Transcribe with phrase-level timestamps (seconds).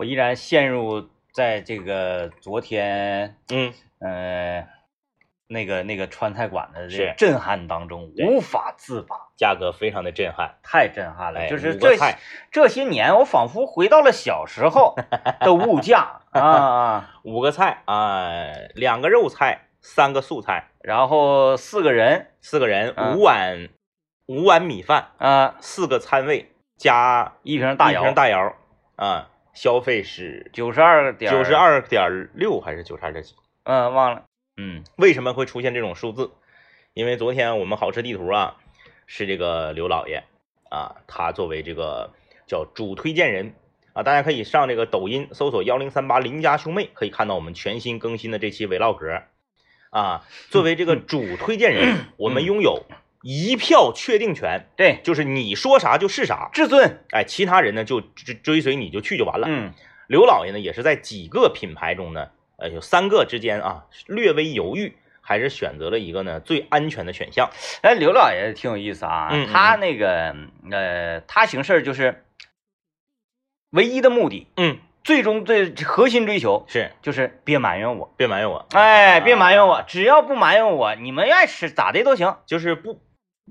[0.00, 4.66] 我依然陷入在这个昨天，嗯，呃，
[5.46, 10.54] 那个那个川菜馆的这个震撼当中，无法自拔，价格非常的震撼。
[10.62, 11.40] 太震撼了。
[11.40, 11.98] 哎就是这
[12.50, 14.96] 这些年，我仿佛回到了小时候
[15.40, 16.40] 的物价啊。
[16.40, 18.30] 啊，五个菜啊，
[18.74, 22.28] 两个肉菜，三个素菜，然后四个人。
[22.40, 23.68] 四个人，嗯五碗
[24.24, 28.56] 五碗米饭，啊，四个餐位加一瓶大窑一瓶，大窑。
[28.96, 33.34] 啊，消费是九十二点九十，二点六还是九十二点几？
[33.64, 34.24] 嗯，忘了，
[34.56, 36.30] 嗯为什么会出现这种数字？
[36.94, 38.56] 因为昨天我们好吃地图啊，
[39.06, 40.24] 是这个刘老爷
[40.70, 42.12] 啊，他作为这个
[42.46, 43.54] 叫主推荐人
[43.92, 49.22] 啊，大家可以上这个抖音搜索幺零三八邻家兄妹，可以看到我们全新更新的这期 vlog
[49.90, 50.26] 啊。
[50.48, 52.84] 作为这个主推荐人，我们拥有
[53.22, 59.46] 一票确定权，对，就是你说啥就是啥，至尊，哎，其他人呢就追追随你就去就完了。
[59.48, 59.72] 嗯。
[60.06, 67.48] 刘老爷呢，也是在几个品牌中呢，呃，有三个之间啊略微犹豫，还是选择了一个呢最安全的选项。
[67.82, 70.34] 哎，刘老爷挺有意思啊，嗯嗯他那个
[70.72, 72.24] 呃，他行事就是
[73.70, 82.38] 唯一的目的，嗯，最终最核心追求是，就是别埋怨我，别埋怨我，哎，别埋怨我，只要不埋怨我，你们愿意吃咋的都行。
[82.46, 83.00] 就是不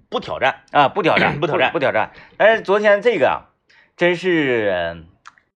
[0.09, 0.63] 不挑战。
[0.71, 1.71] 啊，不挑战， 不挑战。
[1.71, 2.11] 不挑战。
[2.37, 3.51] 但是昨天这个啊，
[3.97, 4.97] 真是呃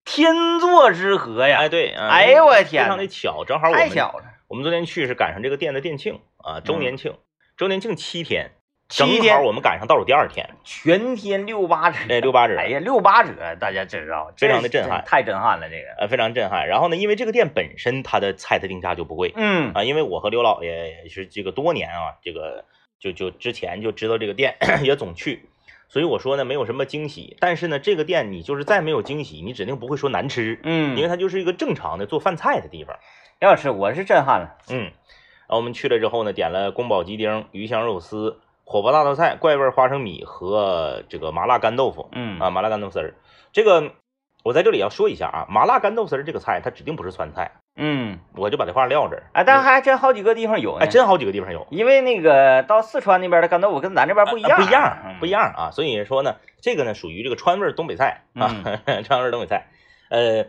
[0.05, 7.15] 天作之合呀，哎，对，嗯哎呦我的天非常的巧，正好我们太巧了，我们昨天去是赶上这个店的店庆啊，周年庆，
[7.57, 8.51] 周年庆七天，
[8.87, 15.03] 正好七天我们赶上倒数第二天，全天六八折，哎，六八折，哎呀，六八折，大家知道，非常的震撼。
[15.05, 16.67] 太震撼了，这个，呃，非常震撼。
[16.67, 19.73] 然后呢，因为这个店本身它的菜的定价就不贵，嗯。
[19.73, 22.65] 啊，因为我和刘老爷也是这个多年啊，这个
[22.99, 25.49] 就就之前就知道这个店， 也总去，
[25.87, 27.37] 所以我说呢，没有什么惊喜。
[27.39, 32.97] 但是呢，这个店你就是再没有惊喜，你指定不会说难吃，嗯，因为它就是一个正常的做饭菜的地方。
[33.39, 42.09] 要是我是震撼了，嗯，然后我们去了之后呢，点了宫保鸡丁、鱼香肉丝、火爆大头菜、怪味花生米和这个麻辣干豆腐。
[42.11, 43.15] 嗯啊，麻辣干豆丝儿，
[43.53, 43.93] 这个
[44.43, 49.23] 我在这里要说一下啊，麻辣干豆丝儿这个菜它指定不是川菜，嗯，我就把这话撂这儿。
[49.33, 51.67] 哎，但还真好几个地方有呢，哎，真好几个地方有。
[51.71, 55.71] 因为那个到四川那边的干豆腐跟咱这边不一样，啊不一样，嗯不一样啊。
[55.71, 58.47] 所以说呢，这个呢属于这个川味东北菜啊，
[59.03, 59.67] 川味东北菜。
[60.09, 60.45] 呃，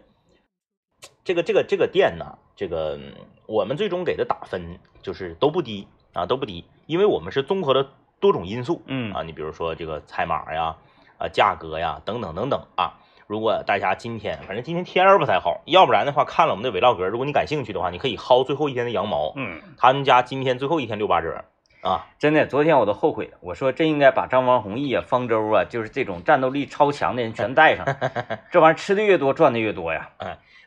[1.25, 3.15] 这个这个这个店呢，这个嗯
[3.47, 7.91] 我们最终给的打分就是都不低啊，都不低，因为我们是综合了
[8.21, 10.77] 多种因素嗯啊，你比如说这个菜码呀、
[11.19, 12.95] 啊价格呀等等等等啊。
[13.31, 19.33] 如果大家今天，反正今天天儿不太好，要不然的话，看了我们的 vlog，如果你感兴趣的话，你可以薅最后一天的羊毛。
[19.37, 21.45] 嗯，他们家今天最后一天六八折
[21.83, 27.87] 啊，真的，昨天我都后悔了，我说真应该把张王宏毅啊、方舟啊，就是这种战斗力超强的人全带上，
[28.51, 30.11] 这玩意儿吃的越多赚的越多呀。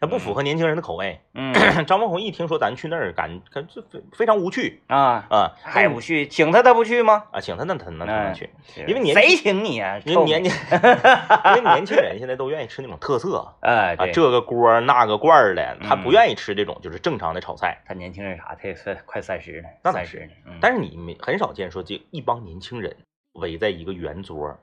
[0.01, 1.21] 那不符合年轻人的口味。
[1.33, 1.53] 嗯
[1.87, 7.23] 张文宏毅听说咱去那儿，感感这非非常无趣啊，啊，还不去，请他他不去吗？
[7.31, 8.49] 啊，请他那他那他能哎去，
[8.85, 9.97] 因为年谁请你啊？
[10.01, 17.81] 臭因为年轻因为年轻人现在都愿意吃那种特色哎，这个锅那个罐儿的，他嗯不愿意吃这种就是正常的炒菜。
[17.87, 20.33] 他年轻人啥，他也快快三十了，那三十呢。
[20.47, 22.95] 嗯但是你没很少见说这一帮年轻人
[23.33, 24.57] 围在一个圆桌，然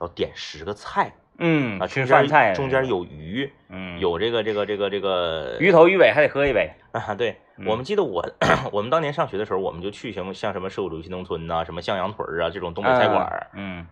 [0.00, 6.70] 后点十个菜嗯啊，，吃饭菜中间有鱼，嗯有这个这个这个这个鱼头鱼尾还得喝一杯。
[6.92, 8.24] 啊，对，嗯我们记得我
[8.72, 13.86] 我们当年上学的时候，我们就去什么像什么社会主义新农村呐、什么向阳屯儿啊这种东北菜馆儿，嗯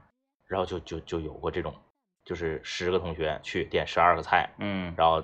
[0.47, 1.75] 然后就就就有过这种，
[2.25, 5.23] 就是十个同学去点十二个菜，嗯然后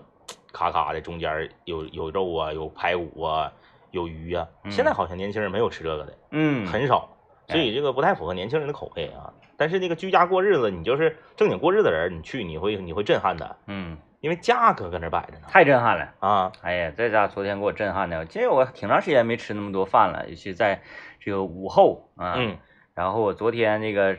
[0.53, 3.51] 咔咔的中间有有肉啊，有排骨啊，
[3.91, 4.47] 有鱼啊。
[4.65, 9.33] 嗯现在好像年轻人没有吃这个的，嗯，很少，所以这个不太符合年轻人的口味啊。
[9.56, 16.15] 但是那个居家过日子，你就是正经过日子的人，你去你会你会震撼的，嗯，因为价格搁那摆着呢太震撼了。
[16.21, 16.53] 啊。
[16.62, 20.83] 哎呀，这家昨天给我震撼的，这我挺长时间没吃那么多饭了，尤其在
[21.21, 22.34] 这个午后啊。
[22.39, 22.59] 嗯
[22.93, 24.19] 然后我昨天那个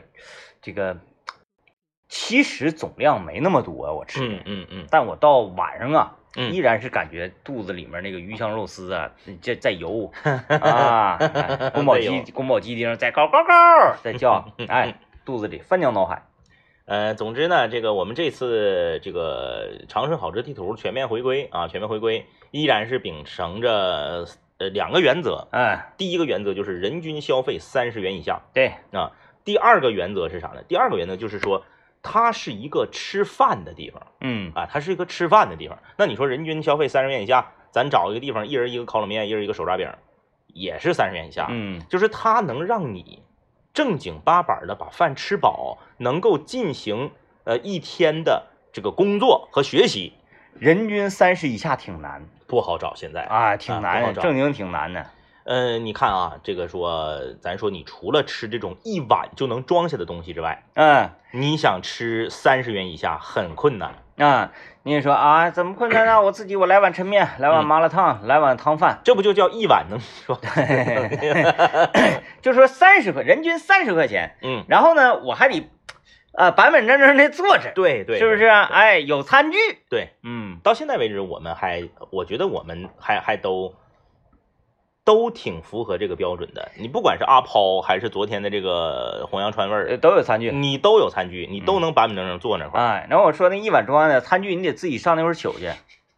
[0.60, 0.96] 这个，
[2.08, 10.10] 其实总量没那么多，我吃，嗯嗯嗯但我到晚上啊，嗯依然是感觉肚子里面那个鱼香肉丝啊，这在游
[10.48, 16.22] 啊，哎宫保鸡宫保鸡丁在高高高在叫，哎， 肚子里翻江倒海。
[16.84, 24.26] 呃，总之呢，这个我们这次这个长春好吃地图全面回归啊，全面回归依然是秉承着
[24.58, 25.46] 呃两个原则。
[25.52, 29.12] 哎，第一个原则就是人均消费三十元以下对，啊。
[29.44, 30.62] 第二个原则是啥呢？
[30.68, 31.64] 第二个原则就是说，
[32.02, 35.78] 它是一个吃饭的地方嗯啊，它是一个吃饭的地方。
[35.96, 39.88] 那你说人均消费三十元以下，咱找一个地方，一人一个烤冷面，一人一个手抓饼，
[40.48, 41.46] 也是三十元以下。
[41.50, 43.22] 嗯就是它能让你
[43.72, 47.12] 正经八百的把饭吃饱，能够进行
[47.44, 50.12] 呃一天的这个工作和学习，
[50.54, 52.94] 人均三十以下挺难不好找。
[52.94, 55.06] 现在，啊，挺难正经挺难的。
[55.44, 63.94] 呃，你看啊，这个说，咱说你除了吃这种一碗就能装下的东西之外，嗯你想吃三十元以下很困难。
[64.18, 64.52] 啊，
[64.82, 66.20] 你也说啊，怎么困难呢？
[66.22, 70.38] 我自己我来碗抻面，来碗嗯麻辣烫，来碗汤饭，这不就叫一碗能 说？
[72.40, 75.68] 就说三十块，人均三十块钱，嗯，然后呢，我还得
[76.34, 78.44] 呃板板正正的坐着，对对，是不是？
[78.46, 83.74] 哎，有餐具，对，嗯到现在为止，我们还，我觉得我们还还都
[85.04, 86.70] 都挺符合这个标准的。
[86.78, 90.50] 你不管是阿抛还是昨天的这个弘扬川味呃儿，都有餐具。
[90.50, 92.84] 你都有餐具，你都能板板正正坐那块儿。
[92.84, 95.70] 哎，然后我说那一碗装的餐具，你得自己上那块儿取去。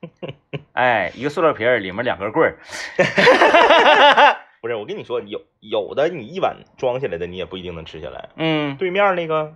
[0.75, 2.59] 哎，一个塑料瓶儿，里面两根棍儿。
[4.61, 8.29] 不是，我跟你说，有有的你一碗装下来的，你也不一定能吃下来。
[8.37, 9.55] 嗯对面那个，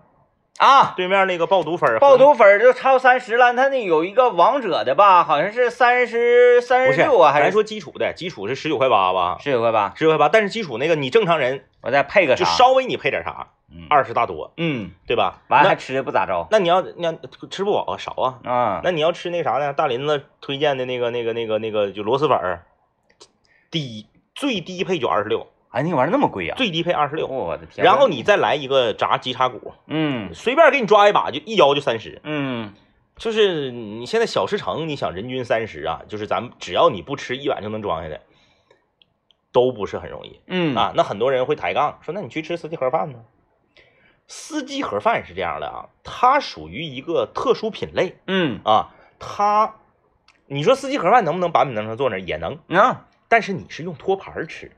[0.58, 9.38] 啊，对面那个爆肚粉儿，爆肚粉儿就超三十了，他那有一个王者的吧，好像是三十三十六啊，还是咱是说基础的，基础是十九块八吧？
[9.40, 9.92] 十九块八？
[9.94, 12.50] 十九块八，但是基础那个你正常人我再配个就啥？
[12.50, 15.42] 稍微你配点啥，嗯二十大多，嗯，对吧？
[15.46, 17.14] 完了还吃的不咋着那你要你要
[17.50, 18.38] 吃不饱啊，少啊。
[18.44, 18.80] 啊。
[18.82, 19.72] 那你要吃那啥呢？
[19.72, 22.66] 大林子推荐的那个、那个、那个、那个，就螺蛳粉儿，
[23.70, 26.56] 低最低配就二十六，哎，那玩意儿那么贵啊？
[26.56, 27.26] 最低配二十六。
[27.26, 27.84] 我的天！
[27.84, 32.20] 然后你再来一个炸鸡叉骨，嗯随便给你抓一把就一腰就三十。
[32.24, 32.74] 嗯
[33.16, 38.20] 就是你现在小吃城，你想人均三十啊，就是咱们只要你不吃一碗就能装下的，
[39.52, 40.92] 都不是很容易嗯啊。
[40.94, 43.18] 那很多人会抬杠说，那你去吃司机盒饭呢？
[44.26, 48.18] 司机盒饭是这样的啊，它属于一个特殊品类。
[48.26, 49.74] 嗯啊，它，
[50.46, 54.70] 你说司机盒饭能不能板板正正坐那儿也能，啊，但是你是用托盘儿吃，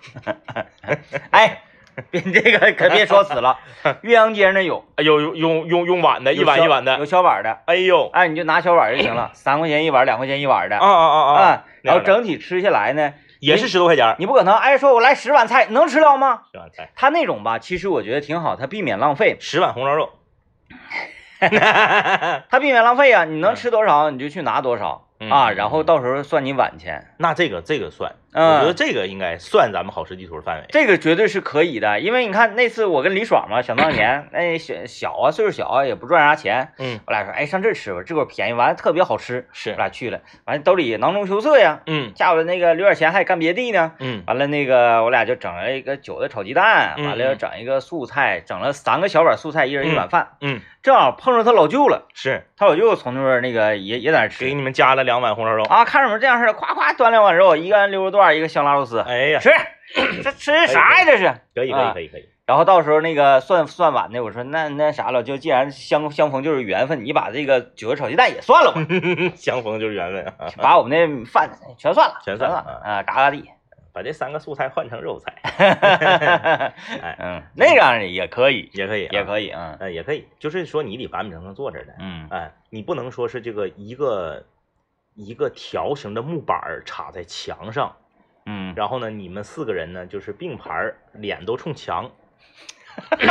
[1.30, 1.62] 哎，
[2.10, 3.58] 别这个可别说死了，
[4.02, 16.42] 岳阳街那有哎呦，用用用用碗的，一碗一碗的有，小碗的，哎呦，哎，你就拿小碗就行了， 三块钱一碗，两块钱一碗的啊啊啊啊，啊，然后整体吃下来呢，也是十多块钱，你不可能哎说我来十碗菜能吃了吗？
[16.52, 20.10] 十碗菜，他那种吧，其实我觉得挺好，他避免浪费，十碗红烧肉，
[21.40, 30.66] 他避免浪费啊，你能吃多少你就去拿多少嗯啊，嗯然后到时候算你碗钱，那这个这个算，我嗯觉得这个应该算咱们好吃地图的范围。
[30.68, 39.70] 这个绝对是可以的，因为你看那次我跟李爽嘛，想当年那 小小啊，岁数小啊，也不赚啥钱，嗯，我俩说，哎，上这吃吧，这块便宜，完了特别好吃，是。
[39.70, 42.12] 我，俩去了，完了兜里囊中羞涩呀，嗯。
[42.14, 44.22] 下午那个留点钱还干别的呢，嗯。
[44.26, 55.64] 完了那个我俩就整了一个韭菜炒鸡蛋，嗯完了整一个素菜，整了三个小碗素菜，一人一碗饭，嗯，正好碰上他老舅了，是，他老舅从那边那个也也在那吃给你们加了两碗红烧肉。
[55.64, 59.50] 啊，看着我们这样式的，夸夸端两碗肉，一个人溜肉段，一个香辣肉丝，哎呀，吃，
[60.22, 61.34] 这吃啥呀这是？
[61.54, 68.80] 可以可以可以可以，然后到时候那个算算碗的，我说那那啥了，就既然相相逢就是缘分，你把这个韭菜炒鸡蛋也算了吧，
[69.36, 70.52] 相逢就是缘分啊。
[70.58, 73.50] 把我们那饭全算了，全算算了啊，嘎嘎地。
[73.92, 75.34] 把这三个素菜换成肉菜，
[77.02, 79.76] 哎嗯，那样也可以，也可以、也，可以啊。
[79.80, 84.44] 呃，也可以，就是说你得板板正正坐着的，嗯哎，你不能说是这个一个
[85.16, 87.96] 一个条形的木板儿插在墙上，
[88.50, 92.10] 嗯，然后呢，你们四个人呢就是并排，脸都冲墙，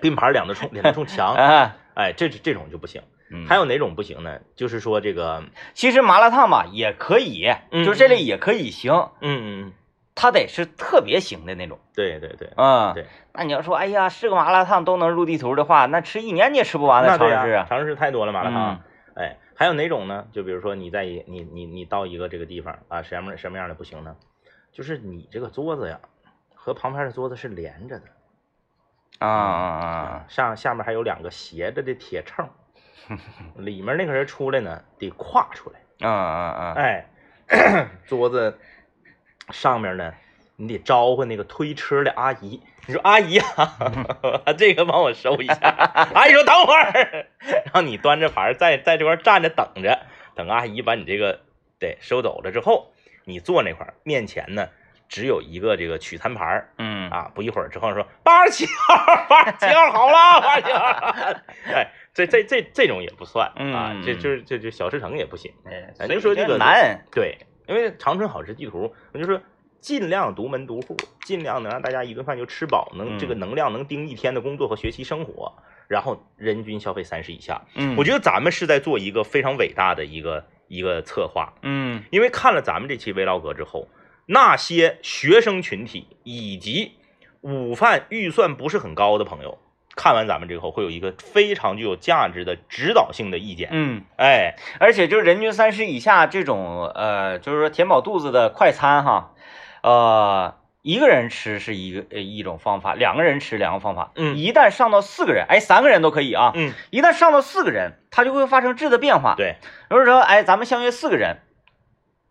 [0.00, 3.02] 并排儿脸都冲脸都冲墙， 啊，哎，这这种就不行。
[3.30, 3.44] 嗯。
[3.46, 4.38] 还有哪种不行呢？
[4.54, 5.42] 就是说这个，
[5.74, 9.72] 其实麻辣烫吧也可以，嗯就这类也可以行，嗯嗯嗯，
[10.14, 11.80] 它得是特别行的那种。
[11.94, 17.66] 对对对，啊，对，那你要说，哎呀，是个麻辣烫都能入地图的话，那吃一年你也吃不完的那对呀、长市啊。
[17.68, 18.74] 长市太多了麻辣烫。
[18.74, 18.78] 嗯。
[19.16, 20.28] 哎，还有哪种呢？
[20.30, 24.16] 就比如说你在你你你到一个这个地方啊，什么什么样的不行呢？
[24.70, 25.98] 就是你这个桌子呀，
[26.54, 28.06] 和旁边的桌子是连着的，
[29.18, 30.24] 啊啊啊！
[30.28, 32.48] 上下面还有两个斜着的铁秤，
[33.58, 36.74] 里面那个人出来呢得跨出来，啊啊啊！
[36.76, 37.06] 哎，
[38.06, 38.56] 桌子
[39.50, 40.14] 上面呢
[40.60, 43.78] 你得招呼那个推车的阿姨，你说阿姨啊，
[44.58, 45.54] 这个帮我收一下。
[46.12, 50.00] 阿姨说等会儿，然后你端着盘儿在在这块儿站着等着，
[50.34, 51.42] 等阿姨把你这个
[51.78, 52.90] 对收走了之后，
[53.24, 54.68] 你坐那块儿，面前呢
[55.08, 57.08] 只有一个这个取餐盘儿嗯。
[57.08, 61.14] 啊，不一会儿之后说八十七号，八十七号好了，八十七号，
[61.72, 65.52] 哎，这这这这种也不算啊，嗯这就是这这小吃城也不行。
[65.64, 67.38] 哎，咱所以就说这个难，对，
[67.68, 69.40] 因为长春好吃地图，我就说
[69.80, 73.18] 尽量独门独户，尽量能让大家一顿饭就吃饱，能、嗯。
[73.18, 75.52] 这个能量能盯一天的工作和学习生活，
[75.86, 77.62] 然后人均消费三十以下。
[77.74, 82.02] 嗯，我觉得咱们是在做一个非常伟大的一个一个策划，嗯。
[82.10, 83.88] 因为看了咱们这期 vlog 之后，
[84.26, 86.92] 那些学生群体以及
[87.40, 89.58] 午饭预算不是很高的朋友，
[89.96, 93.68] 看完咱们之后会有一个非常具有价值的指导性的意见。
[93.72, 99.32] 嗯，哎，而且就是人均三十以下这种呃，就是说填饱肚子的快餐哈，
[99.82, 104.12] 呃，一个人吃是一个呃一种方法，两个人吃两个方法。
[104.14, 106.52] 嗯一旦上到四个人，哎，三个人都可以啊。
[106.54, 109.34] 嗯，一旦上到四个人，它就会发生质的变化。
[109.36, 109.56] 对，
[109.88, 111.38] 比如说，哎，咱们相约四个人，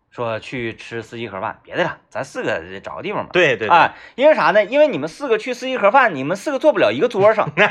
[0.10, 3.30] 说去吃四季盒饭，别的了，咱四个找个地方吧。
[3.34, 4.64] 对对对，啊，因为啥呢？
[4.66, 7.68] 因为你们四个去四季盒饭，你们四个坐不了一个桌上 啊，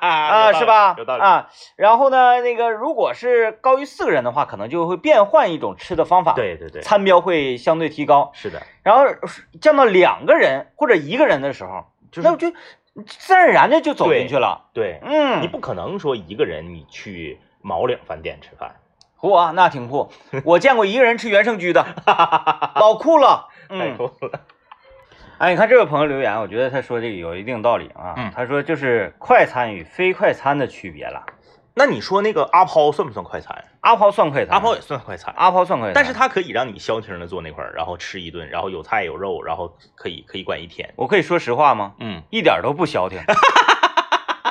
[0.00, 0.94] 啊是吧？
[0.96, 1.22] 有道理。
[1.22, 8.30] 啊，然后呢，那个如果是高于四个人的话，可能就会变换一种吃的方法，，对对对，餐标会相对提高。
[8.34, 9.06] 是的，然后
[9.60, 12.50] 降到两个人或者一个人的时候，就是那我就
[13.06, 14.68] 自然而然的就走进去了。
[14.72, 18.76] 对，嗯，你不可能说一个人你去毛岭饭店吃饭，
[19.22, 20.10] 嚯，那挺酷。
[20.44, 21.86] 我见过一个人吃原生居的，
[22.76, 23.48] 老酷了。
[23.68, 24.40] 太嗯，酷了。
[25.38, 28.14] 哎，你看这位朋友留言，我觉得他说这个有一定道理啊。
[28.16, 31.24] 嗯他说就是快餐与非快餐的区别了。
[31.72, 33.64] 那你说那个阿抛算不算快餐？
[33.80, 40.92] 阿抛算快餐，阿抛也算快餐，阿抛算快餐，但是它可以让你消停的坐那块儿，然后吃一顿，然后有菜有肉，然后可以可以管一天。
[40.96, 41.94] 我可以说实话吗？
[42.00, 43.18] 嗯，一点都不消停。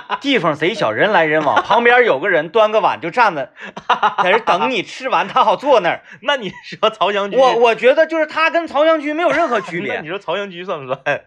[0.21, 3.51] 地方贼小，人来人往，旁边有个人端个碗就站着，
[4.23, 6.01] 在这等你吃完，他好坐那儿。
[6.21, 9.93] 那你说曹香居，我我觉得就是他跟曹香居没有任何区别。
[9.97, 11.21] 那你说曹香居算不算？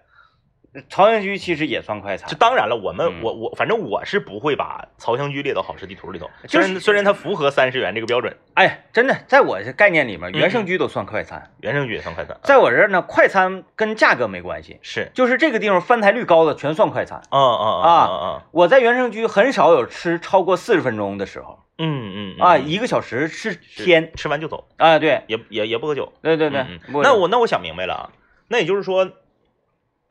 [0.88, 11.50] 曹香居其实也算快就餐，当然了，我们、嗯我我反正我是不会把曹香居列到好吃地图里头，就是虽然虽然它符合三十元这个标准，哎，真的，在我这概念里面，嗯原生居都算快餐。
[11.61, 17.21] 原生居也算快餐，在我这儿呢，快餐跟价格没关系，是，就是这个地方翻台率高的全算快餐。
[17.31, 26.12] 嗯嗯嗯嗯我在原生居很少有吃超过四十分钟的时候嗯嗯嗯啊，嗯一个小时是是天吃完就走，啊，对也也也不喝酒。
[26.23, 28.11] 对对对嗯，嗯那我那我想明白了啊，
[28.49, 29.11] 那也就是说，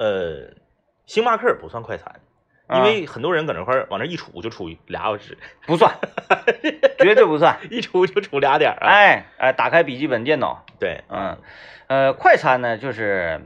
[0.02, 0.50] 呃，
[1.06, 2.20] 星巴克不算快餐，
[2.70, 5.94] 因啊为很多人搁那块儿往那一杵就杵俩小时，不算，
[6.98, 7.60] 绝对不算。
[7.70, 8.88] 一杵就杵俩点儿啊。
[8.90, 11.38] 哎哎，打开笔记本电脑，对，嗯，
[11.86, 13.42] 呃，快餐呢，就是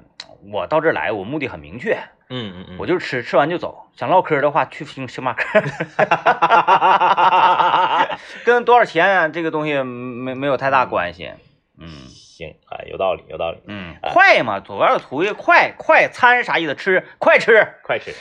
[0.54, 1.98] 我到这儿来，我目的很明确，
[2.30, 3.90] 嗯嗯嗯，我就吃，吃完就走。
[3.98, 5.60] 想唠嗑的话，去星星巴克，
[8.46, 11.34] 跟多少钱啊，这个东西没没有太大关系。
[11.78, 11.90] 嗯
[12.36, 16.76] 行啊，有道理有道理，嗯，快嘛，主要图一个快，快餐啥意思？
[16.76, 17.66] 吃，快吃。
[17.84, 18.14] 快吃。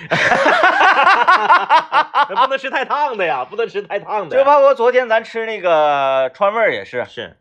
[2.28, 4.36] 那不能吃太烫的呀，不能吃太烫的。
[4.36, 7.36] 就包括昨天咱吃那个川味儿也是，是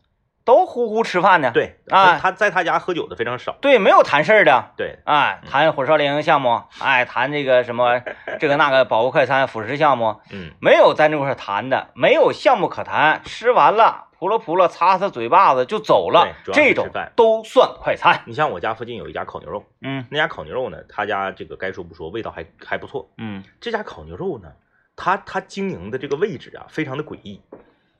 [0.46, 1.52] 都呼呼吃饭呢。
[1.54, 3.56] 对啊他在他家喝酒的非常少。
[3.62, 4.72] 对，没有谈事儿的。
[4.78, 8.02] 对，哎，谈火烧连营项目，哎，谈这个什么
[8.40, 18.22] 这个那个保护快餐辅食项目，嗯没有在那块儿谈的，没有项目可谈，吃完了扑了扑了，擦擦嘴巴子就走了这种都算快餐。
[18.26, 23.10] 你像我家附近有一家烤牛肉，嗯那家烤牛肉呢，他家这个该说不说，味道还还不错。
[23.18, 24.52] 嗯这家烤牛肉呢，
[24.98, 27.40] 他他经营的这个位置啊，非常的诡异。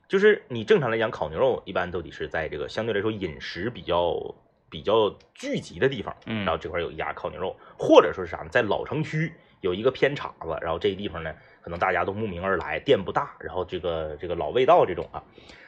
[0.08, 4.34] 就是你正常来讲，烤牛肉一般都得是在这个相对来说饮食比较
[4.68, 15.22] 比较聚集的地方，嗯，然后这块有一家烤牛肉，或者说是啥呢，在老城区有一个偏岔子，然后这个地方呢，可能大家都慕名而来，店不大，然后这个这个老味道这种啊，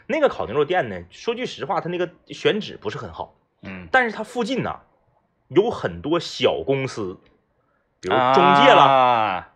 [0.06, 4.80] 那个烤牛肉店呢，说句实话，它那个选址不是很好，嗯，但是它附近呢
[5.48, 7.20] 有很多小公司，
[8.00, 9.48] 比如中介了、啊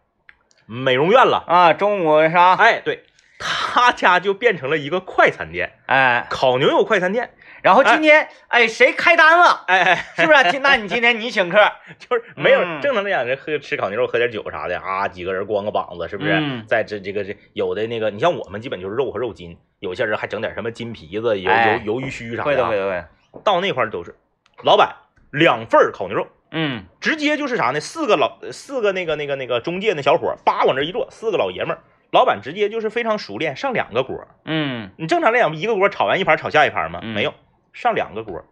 [0.68, 2.54] 美容院了，啊，中午啥？
[2.54, 3.04] 哎，对，
[3.38, 7.35] 他家就变成了一个快餐店，哎，烤牛肉快餐店，
[7.66, 9.64] 然后今天哎谁开单了？
[9.66, 10.52] 哎哎，是不是？
[10.52, 11.58] 今那你今天 你请客？
[11.98, 16.30] 就是没有嗯正常来讲，人喝吃烤牛肉喝点酒啥的啊，几个人光个膀子，是不是？
[16.34, 22.76] 嗯在这这个这有的那个，你像我们基本就是肉和肉筋，有些人还整点什么筋皮子、鱿哎鱿鱿鱼须啥的会的会。
[22.76, 23.04] 的会。
[23.42, 24.14] 到那块儿都是，
[24.62, 24.94] 老板
[25.32, 27.80] 两份烤牛肉，嗯直接就是啥呢？
[27.80, 31.82] 四个老四个那个那个那个中介那小伙，叭往这一坐，四个老爷们儿，
[32.12, 34.24] 老板直接就是非常熟练，上两个锅。
[34.44, 37.00] 嗯你正常来讲，一个锅炒完一盘炒下一盘吗？
[37.02, 37.34] 嗯没有，
[37.76, 38.42] 上两个锅，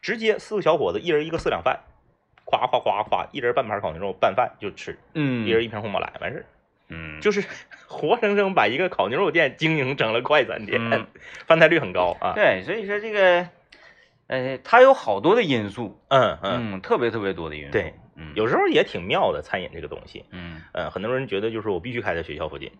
[0.00, 1.80] 直接四个小伙子，一人一个四两饭，
[2.46, 6.46] 夸夸夸夸，一人半盘烤牛肉拌饭就吃，嗯，一人一瓶红宝来，完事儿。
[6.88, 7.44] 嗯就是
[7.86, 11.06] 活生生把一个烤牛肉店经营成了快餐店，嗯
[11.46, 12.32] 翻台率很高啊。
[12.34, 13.48] 对，所以说这个，
[14.28, 17.72] 呃，它有好多的因素，嗯嗯，嗯，特别特别多的因素。
[17.72, 20.24] 对，嗯，有时候也挺妙的，餐饮这个东西。
[20.30, 22.72] 嗯嗯，很多人觉得就是我必须开在学校附近，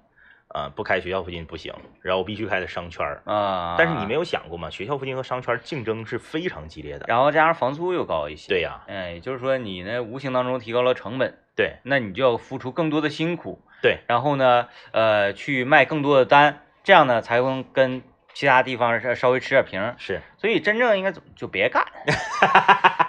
[0.53, 3.23] 啊、不开学校附近不行，然后我必须开在商圈儿。
[3.25, 4.69] 啊，但是你没有想过吗？
[4.71, 7.07] 学校附近和商圈竞争是非常激烈的。
[7.09, 8.49] 然后加上房租又高一些。
[8.49, 18.03] 对呀、哎，也就是说你呢无形当中提高了成本，对那你就要付出更多的辛苦，对，然后呢，呃，去卖更多的单，这样呢才能跟
[18.35, 19.95] 其他地方稍稍微持点平。
[19.99, 22.17] 是，所以真正应该怎么就别干，闲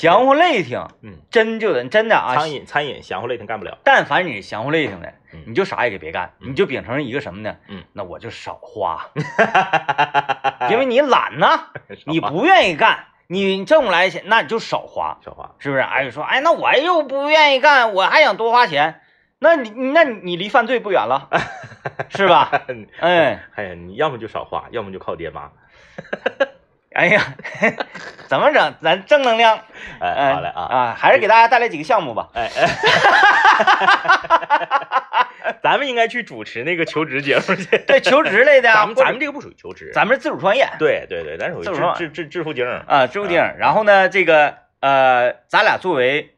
[0.00, 3.78] 降乎雷霆，嗯，真就得真的啊，餐饮餐饮降乎雷霆干不了。
[3.84, 7.56] 但凡你是降乎雷霆的，嗯你就啥也给别干，嗯你就秉承一个什么呢？
[7.68, 9.08] 嗯，那我就少花，
[10.70, 11.68] 因为你懒呐，
[12.06, 15.82] 你不愿意干，你挣不来钱，那你就少花，少花，是不是？
[15.82, 19.00] 哎，说哎，那我又不愿意干，我还想多花钱，
[19.38, 21.28] 那你那你你离犯罪不远了，
[22.10, 22.50] 是吧？
[23.00, 25.50] 哎，哎呀，你要么就少花，要么就靠爹妈。
[26.94, 27.22] 哎呀，
[28.28, 28.74] 怎么整？
[28.80, 29.58] 咱正能量，
[30.00, 32.28] 哎，哎好嘞啊，啊，还是给大家带来几个项目吧。
[32.34, 32.68] 哎哎，
[35.62, 37.64] 咱们应该去主持那个求职节目去。
[37.86, 42.64] 对，求职类的啊，咱们咱们这个不属于求职，咱们是自主创业，对对对，咱属于自主创致致致致富经。
[42.86, 43.38] 啊，致富经。
[43.58, 46.36] 然后呢，这个呃，咱俩作为，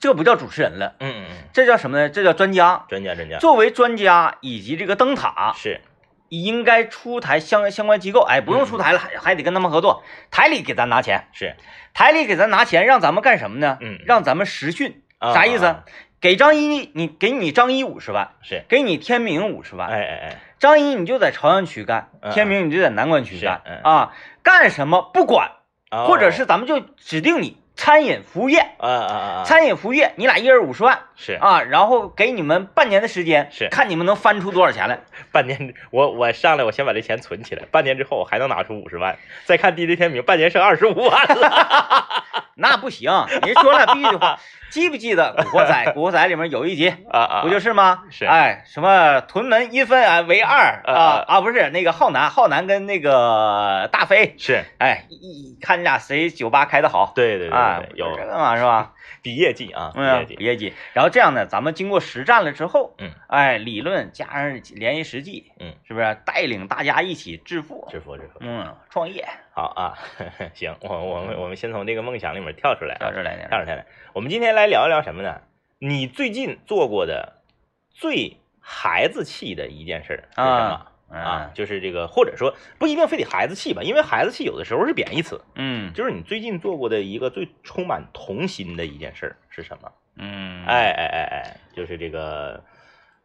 [0.00, 2.08] 这不叫主持人了，嗯嗯嗯，这叫什么呢？
[2.10, 2.84] 这叫专家。
[2.88, 5.80] 专家专家作为专家以及这个灯塔，是
[6.28, 11.56] 应该出台相相关机构，哎，不用出台了，还还得跟他们合作，台里给咱拿钱，是，
[11.94, 13.78] 台里给咱拿钱，让咱们干什么呢？
[13.80, 13.98] 嗯。
[14.06, 15.64] 让咱们实训，啊啥意思？
[15.66, 15.84] 啊？
[16.20, 23.80] 给张一，你给你张一五十万，是，给你天明五十万，哎哎哎，张一你就在朝阳区干，嗯天明你就在南关区是干嗯。
[23.84, 25.52] 啊，干什么不管，
[25.92, 26.06] 哦。
[26.08, 34.98] 或者是咱们就指定你餐饮服务业，啊啊啊啊，餐饮服务业，你俩一人五十万是啊，然后给你们半年的时间，是看你们能翻出多少钱来。
[35.30, 42.24] 半年，我我上来我先把这钱存起来，半年之后我还能拿出五十万，再看 DJ 天明，半年剩二十五万了。
[42.60, 43.12] 那不行，
[43.46, 44.40] 人说了必须得花。
[44.70, 45.74] 记不记得 《古惑仔》？
[45.94, 48.04] 《古惑仔》里面有一集，啊啊，不就是吗？
[48.10, 58.92] 是哎，什么屯门一分啊为二啊啊啊，不是那个浩南，浩南跟那个大飞，是，哎，一一看你俩谁酒吧开的好对对对啊对，，有这个嘛是吧？
[59.22, 60.74] 比业绩啊，比业嗯，绩，业绩。
[60.92, 67.86] 然后这样呢，咱们经过实战了之后，嗯，哎，理论加上联系实际，嗯，是不是带领大家一起致富？
[67.90, 68.38] 致富致富。
[68.40, 69.98] 嗯，创业好啊，
[70.54, 73.46] 行，我我们我们先从这个梦想里面跳出来啊，到这儿来呢。
[73.48, 73.86] 跳出来。
[74.12, 75.40] 我们今天来聊一聊什么呢？
[75.80, 77.42] 你最近做过的
[77.90, 80.86] 最孩子气的一件事儿是什么？
[81.10, 85.40] 啊嗯，就是这个，或者说不一定非得孩子气吧，因为孩子气有的时候是贬义词。
[85.54, 89.92] 嗯就是你最近做过的一个最充满童心的一件事儿是什么？
[90.16, 92.62] 嗯，哎哎哎哎，就是这个，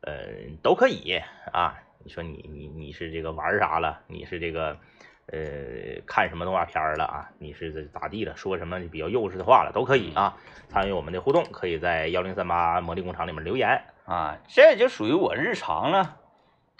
[0.02, 0.13] 呃，
[0.62, 1.19] 都可以
[1.52, 1.76] 啊。
[2.06, 4.02] 你说你你你是这个玩啥了？
[4.08, 4.78] 你是这个，
[5.28, 5.39] 呃，
[6.06, 7.30] 看什么动画片儿了啊？
[7.39, 8.36] 你是这咋地了？
[8.36, 9.72] 说什么比较幼稚的话了？
[9.74, 10.38] 都可以啊。
[10.69, 13.82] 参与我们的互动，可以在幺零三八魔力工厂里面留言。
[14.06, 16.17] 啊，这就属于我日常了。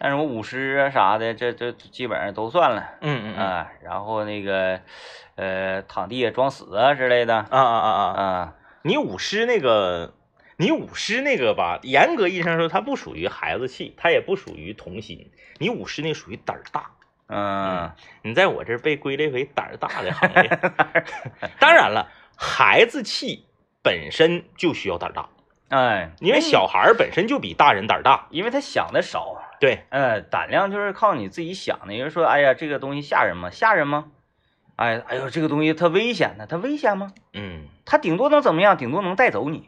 [0.04, 3.72] 但是我舞狮啊啥的，这这基本上都算了嗯嗯啊。
[3.82, 4.82] 然后那个，
[5.36, 8.22] 呃，躺地下装死啊之类的啊啊啊啊！
[8.22, 8.56] 啊。
[8.82, 10.14] 你舞狮那个，
[10.58, 15.32] 你舞狮那个吧，严格意义上说，它不属于孩子气，它也不属于童心。
[15.58, 16.92] 你舞狮那属于胆儿大。
[17.30, 20.60] 嗯你在我这儿被归类为胆儿大的行业。
[21.62, 23.46] 当然了，孩子气
[23.82, 25.30] 本身就需要胆儿大，
[25.74, 28.28] 哎，因为小孩儿本身就比大人胆儿大。
[28.30, 31.94] 因为他想的少，对，呃，胆量就是靠你自己想的。
[31.96, 33.50] 有人说，哎呀，这个东西吓人吗？
[33.50, 34.06] 吓人吗？
[34.76, 37.12] 哎，哎呦，这个东西它危险呢，它危险吗？
[37.34, 38.78] 嗯，它顶多能怎么样？
[38.78, 39.68] 顶多能带走你，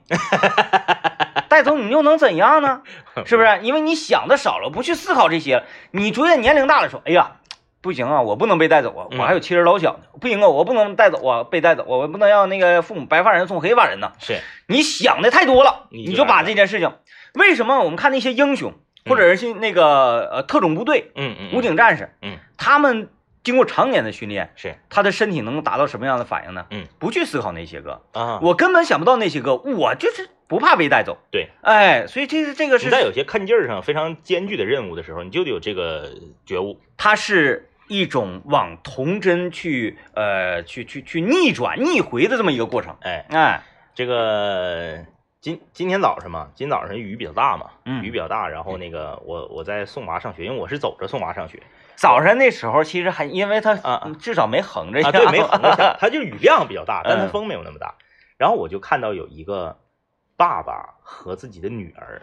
[1.50, 2.84] 带走你又能怎样呢？
[3.26, 3.60] 是不是？
[3.64, 7.38] 因为你想的少了，不去思考这些，你逐渐年龄大了，说，哎呀，
[7.86, 14.14] 不行啊，我不能被带走啊，嗯我还有妻儿老小呢，不行啊，我不能带走啊，被带走，我不能让那个父母白发人送黑发人呢。
[14.18, 16.92] 是，你想的太多了，你就把这件事情，
[17.36, 18.74] 为什么我们看那些英雄，
[19.06, 23.08] 或者是那个呃特种部队、嗯嗯，武警战士，嗯，他们
[23.44, 26.66] 经过常年的训练，是他的身体能达到什么样的反应呢？
[26.72, 31.20] 嗯，不去思考那些个，啊，我根本想不到那些个，我就是不怕被带走。
[31.30, 36.10] 对，哎，所以这个这个是在有些看劲儿上非常艰巨的任务的时候，你就得有这个
[36.48, 36.80] 觉悟。
[36.98, 42.96] 他是一种往童真去呃去去去逆转逆回的这么一个过程。
[43.02, 43.62] 哎，哎，
[43.94, 45.06] 这个
[45.42, 48.04] 今今天早上嘛，今早上雨比较大嘛，嗯。
[48.04, 51.62] 雨比较大，然后那个我我在送娃上学，因为我是走着送娃上学。
[51.96, 57.30] 早上那时候其实还因为它啊至少没横着啊，对，没横着下， 它就雨量比较大，但它嗯。
[57.30, 57.96] 风没有那么大。
[58.38, 59.78] 然后我就看到有一个
[60.36, 62.22] 爸爸和自己的女儿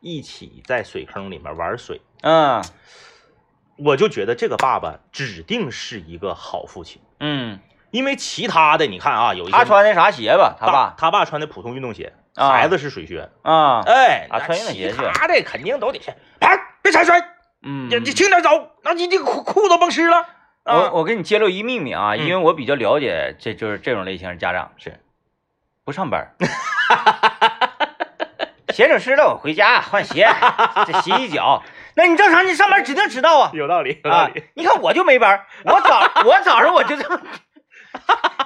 [0.00, 2.60] 一起在水坑里面玩水，嗯
[3.84, 7.58] 我就觉得这个爸爸指定是一个好父亲，嗯，
[7.90, 10.56] 因为其他的你看啊，有一些他穿的啥鞋吧？
[10.58, 17.14] 他爸他爸穿的普通运动鞋，啊孩子是水靴，啊，哎，那啊穿运动鞋其去他的肯定都得是，哎，别踩水，
[17.62, 20.26] 嗯，你你轻点走，那你这个裤裤都崩湿了。
[20.64, 25.00] 我啊，我给你揭露一秘密啊，嗯因为我比较了解这就是这种类型的家长是
[25.84, 26.30] 不上班儿，
[28.72, 30.28] 鞋整湿了我回家换鞋，
[30.86, 31.64] 这洗洗脚。
[31.94, 34.42] 那你正常你上班指定迟到啊有道理，有道啊理。！
[34.54, 37.20] 你看我就没班，我早我早上我就这么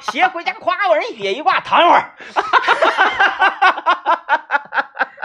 [0.00, 2.12] 鞋回家夸往人一撇一挂，躺一会儿。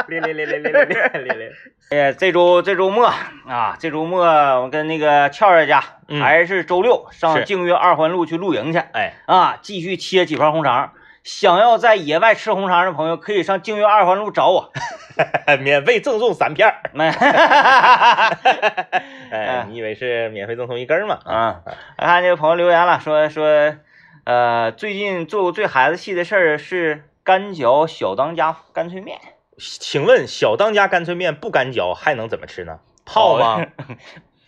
[0.08, 1.52] 咧咧咧咧咧咧咧咧咧，
[1.90, 3.06] 哎，这周这周末
[3.48, 4.26] 啊，这周末
[4.62, 10.92] 我跟那个俏儿家嗯还是周六上是净月二环路去露营去哎，啊，继续切几盘红肠。
[11.24, 14.72] 想要在野外吃红肠的朋友，可以上静月二环路找我。
[15.62, 16.82] 免费赠送三片儿。
[16.98, 17.10] 哎，
[19.32, 21.20] 哎，你以为是免费赠送一根儿吗？
[21.26, 21.62] 啊，
[21.98, 23.76] 我看这个朋友留言了，说说，
[24.24, 29.20] 呃，最近做过最孩子气的事儿是干嚼小当家干脆面。
[29.58, 32.80] 请问小当家干脆面不干嚼还能怎么吃呢？
[33.06, 33.64] 泡吗？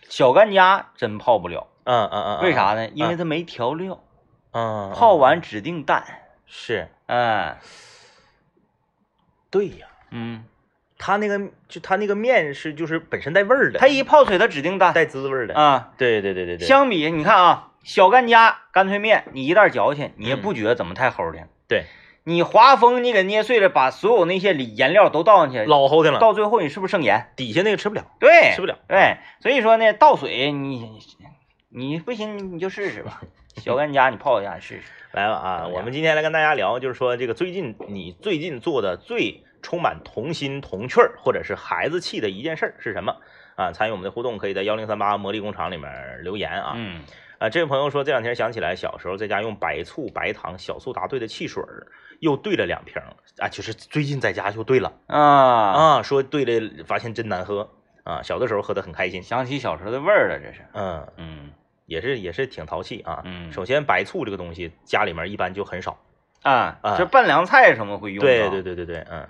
[0.08, 2.88] 小干家真泡不了，嗯嗯嗯，为啥呢？
[2.94, 4.00] 因为它没调料，
[4.52, 6.04] 嗯，嗯泡完指定淡。
[6.46, 7.56] 是嗯
[9.50, 10.44] 对呀，嗯，
[10.98, 14.92] 他那个就他那个面是就是本身带味儿的，它一泡水它指定淡。
[14.92, 15.54] 带滋味儿的。
[15.54, 21.38] 啊，对对对对对，相比你看啊，小干家干脆面，你一袋嚼去，你也不觉得怎么太齁的。
[21.68, 21.84] 对，
[22.24, 27.32] 你华丰你给捏碎了，把所有那些里颜料都倒上去，老齁的了，到最后你是不是剩盐？
[27.36, 28.78] 底下那个吃不了，对，吃不了。
[28.88, 30.98] 对，所以说呢，倒水你
[31.68, 33.20] 你不行你就试试吧，
[33.56, 34.92] 小干家你泡一下试试。
[35.12, 43.16] 来吧啊，我们今天来跟大家聊，就是说这个最近你最近做的最充满童心童趣儿或者是孩子气的一件事儿是什么
[43.54, 43.70] 啊？
[43.72, 46.72] 参与我们的互动，可以在幺零三八魔力工厂里面留言啊。
[46.74, 47.02] 嗯
[47.38, 51.86] 啊，这位朋友说这两天想起来小时候在家用白醋、白糖、小苏打兑的汽水儿，
[52.20, 53.00] 又兑了两瓶
[53.38, 57.70] 啊，就是最近在家又兑了啊，啊，说兑了发现真难喝
[58.02, 60.62] 啊，小的时候喝的很开心，想起小时候的味儿了，这是。
[60.72, 61.50] 嗯，嗯
[61.86, 63.22] 也是也是挺淘气啊。
[63.24, 65.98] 嗯首先白醋这个东西家里面一般就很少，
[66.42, 68.26] 啊啊，这拌凉菜什么会用到？
[68.26, 69.28] 对对对对对，嗯，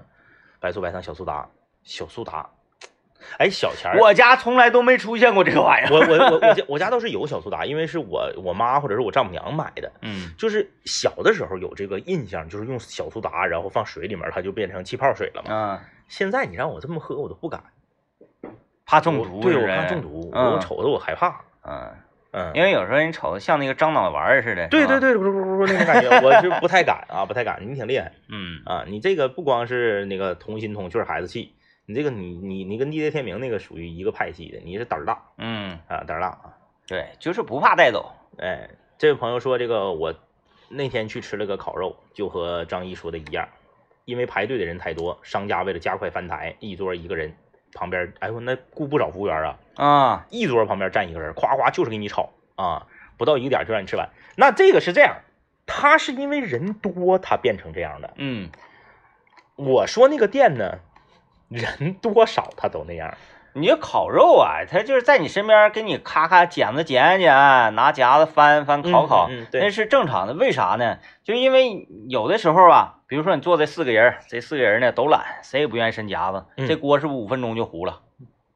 [0.60, 1.48] 白醋、白糖、小苏打、
[1.82, 2.48] 小苏打，
[3.38, 5.92] 哎，小钱儿，我家从来都没出现过这个玩意儿。
[5.92, 15.54] 我我我我家 我家倒是有小苏打，因为是我我妈或者是我丈母娘买的，嗯就是小的时候有这个印象，就是用小苏打，然后放水里面，它就变成气泡水了嘛。
[15.54, 17.62] 啊，现在你让我这么喝，我都不敢，
[18.84, 19.38] 怕中毒。
[19.38, 21.40] 我对我怕中毒，嗯我瞅着我害怕。
[21.66, 21.90] 嗯，
[22.36, 24.66] 嗯，因为有时候你瞅着像那个樟脑丸儿似的。
[24.68, 27.58] 对对对，咕噜咕噜咕噜那种感觉，我是不太敢啊，不太敢。
[27.60, 31.54] 你挺厉害嗯啊，你这个不光是那个童心童趣儿孩子气，
[31.86, 36.58] 你这个你你你跟地雷天明那个属于一个派系的，你是胆儿大嗯，啊，胆儿大啊。
[36.88, 38.12] 对，就是不怕带走。
[38.38, 38.68] 哎，
[38.98, 40.12] 这位朋友说，这个我
[40.68, 43.48] 那天去吃了个烤肉，就和张一说的一样，
[44.04, 47.36] 因为排队的人太多，商家为了加快翻台，一桌一个人，
[47.74, 52.86] 旁边哎呦那雇不少服务员啊，啊，一桌旁边站一个人，夸夸就是给你炒啊，
[53.18, 54.08] 不到一个点就让你吃完。
[54.36, 55.16] 那这个是这样，
[55.66, 58.14] 他是因为人多，他变成这样的。
[58.16, 58.48] 嗯
[59.56, 60.78] 我说那个店呢，
[61.48, 63.16] 人多少他都那样。
[63.54, 67.32] 你这烤肉啊，他就是在你身边给你咔咔剪子剪剪，
[67.74, 70.34] 拿夹子翻翻烤烤，那是正常的。
[70.34, 70.98] 为啥呢？
[71.22, 78.00] 就因为有的时候啊，比如说你坐这四个人，这四个人呢都懒，谁也不愿意伸夹子，嗯这锅是不是五分钟就糊了，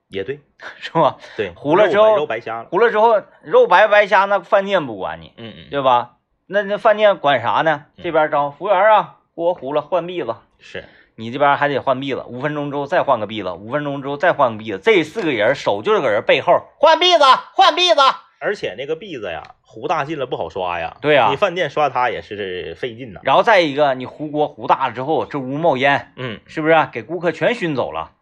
[0.09, 0.41] 也对，
[0.81, 1.17] 是吧？
[1.37, 2.69] 对，糊了之后肉白肉白瞎了。
[2.69, 6.17] 糊了之后，肉白白瞎，那饭店不管你，嗯嗯，对吧？
[6.47, 7.85] 那那饭店管啥呢？
[7.97, 10.85] 嗯这边招服务员啊，锅糊了换篦子，是，
[11.19, 18.01] 你这边还得换篦子，五分钟之后再换个篦子，五分钟之后再换个篦子，这四个人手就是搁人背后换篦子，换篦子。
[18.41, 20.97] 而且那个篦子呀，糊大劲了不好刷呀。
[21.01, 23.19] 对呀你饭店刷它也是费劲呐。
[23.25, 28.13] 然后再一个，你糊锅糊大了之后，这屋冒烟，嗯，是不是、给顾客全熏走了？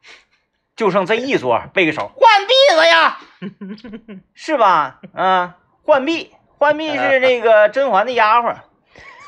[0.75, 3.19] 就剩这一桌背个手换篦子呀，
[4.33, 5.01] 是吧？
[5.15, 6.29] 啊，换篦，
[6.59, 8.57] 换篦是那个甄嬛的丫鬟，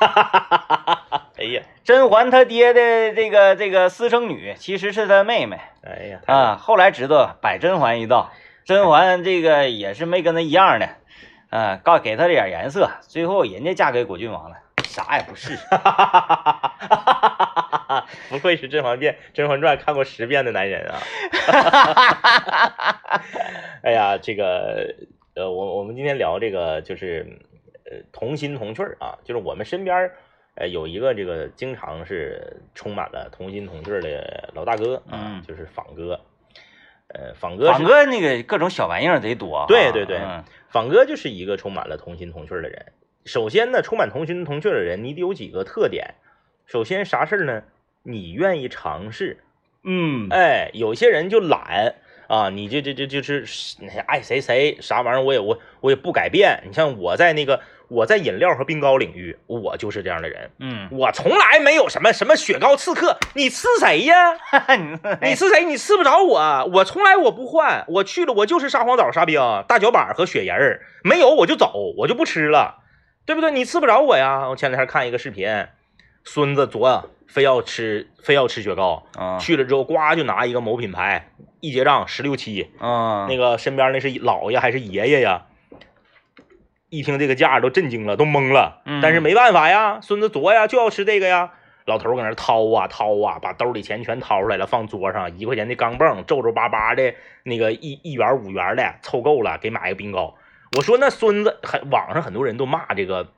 [1.39, 6.57] 哎呀，甄嬛她爹的这个这个私生女其实是她妹妹哎呀，啊。
[6.57, 8.33] 后来知道摆甄嬛一道，
[8.65, 10.89] 甄嬛这个也是没跟她一样的，
[11.51, 15.57] 啊，告给她点颜色，最后人家嫁给果郡王了，啥也不是。
[18.29, 20.99] 不愧是《甄嬛变》《甄嬛传》看过十遍的男人啊！
[23.83, 24.95] 哎呀，这个
[25.35, 27.39] 呃，我我们今天聊这个就是
[27.85, 30.17] 呃童心童趣儿啊，就是我们身边儿
[30.59, 36.21] 呃有一个这个经常是充满了童心童趣的老大哥啊，嗯就是仿哥。
[37.11, 42.93] 呃，仿哥仿哥那个各种小玩意儿贼多啊，对对对嗯仿哥就是一个充满了童心童趣的人。
[43.25, 46.17] 首先呢，充满童心童趣的人，你得有几个特点。
[46.67, 47.63] 首先啥事儿呢？
[48.03, 49.39] 你愿意尝试，
[49.85, 51.95] 嗯，哎，有些人就懒
[52.27, 53.47] 啊，你这这这就是
[54.07, 56.63] 爱谁谁啥玩意儿，我也我我也不改变。
[56.67, 64.15] 你像我在那个我在饮料和冰糕领域，我就是这样的人，嗯，我从来没有什么什么雪糕刺客，你刺谁呀？
[65.23, 65.65] 你刺谁？
[65.65, 72.85] 你刺不着我，我从来我不换，我去了我就是沙黄枣、沙冰、大脚板和雪人儿，没有我就走，我就不吃了。
[73.25, 73.51] 对不对？
[73.51, 74.49] 你吃不着我呀。
[74.49, 75.67] 我前两天看一个视频，
[76.25, 81.29] 孙子昨非要吃非要吃雪糕，啊去了之后呱就拿一个某品牌，
[81.61, 85.45] 一结账十六七，啊，那个身边那是姥爷还是爷爷呀？
[86.91, 88.83] 一听这个价都震惊了，都懵了。
[88.85, 91.53] 嗯但是没办法呀，孙子作呀就要吃这个呀。
[91.87, 100.35] 老头儿搁那儿掏啊掏啊，把兜里钱全掏出来了，放桌上，一块钱的钢镚，皱皱巴巴的那个一一元五元的，凑够了给买个冰糕。
[100.77, 103.29] 我说那孙子，很网上很多人都骂这个，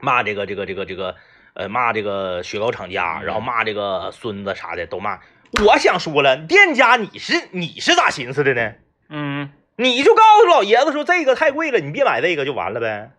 [0.00, 1.14] 骂这个这个这个这个，
[1.52, 5.20] 呃，骂这个雪糕厂家，然后骂这个孙子啥的都骂。
[5.62, 8.72] 我想说了，店家你是你是咋寻思的呢？
[9.10, 13.10] 嗯，你就告诉老爷子说这个太贵了，你别买这个就完了呗，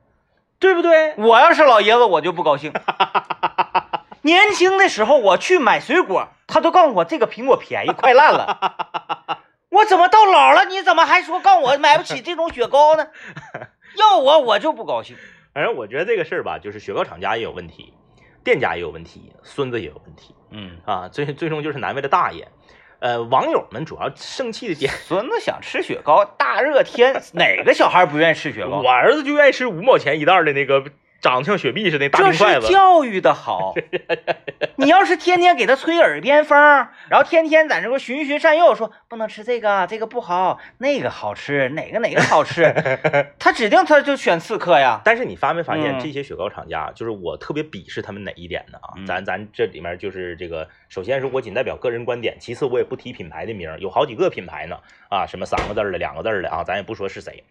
[0.59, 1.13] 对不对？
[1.17, 2.71] 我要是老爷子，我就不高兴。
[4.21, 9.39] 年轻的时候我去买水果，他都告诉我这个苹果便宜，快烂了。
[9.69, 13.07] 我怎么到老了，你怎么还说告诉我买不起这种雪糕呢？
[13.97, 15.17] 要我我就不高兴。
[15.53, 17.93] 反正我觉得这个事儿吧，就是雪糕厂家也有问题，
[18.43, 22.47] 店家也有问题，孙子也有问题嗯，啊，最最终就是难为了大爷。
[23.05, 28.89] 呃，网友们主要生气的点，孙子想吃雪糕，大热天哪个小孩不愿意吃雪糕我？
[28.89, 30.83] 儿子就愿意吃五毛钱一袋的那个
[31.25, 32.67] 长得像雪碧似的大这冰筷子。
[32.67, 33.73] 是教育的好。
[34.77, 36.55] 你要是天天给他吹耳边风，
[37.09, 42.71] 然后天天在那块循循善诱，说不能吃这个，这个不好，那个好吃，哪个哪个好吃，
[43.39, 45.01] 他指定他就选刺客呀。
[45.03, 48.77] 但是你发没发现嗯这些雪糕厂家，就是我特别鄙视他们哪一点呢？
[48.83, 54.77] 啊，嗯咱咱这里面就是这个，首先是我仅代表个人观点，其次我也不提品牌的名，有好几个品牌呢，
[55.09, 57.43] 啊，什么三个字儿的、两个字儿的啊，咱也不说是谁。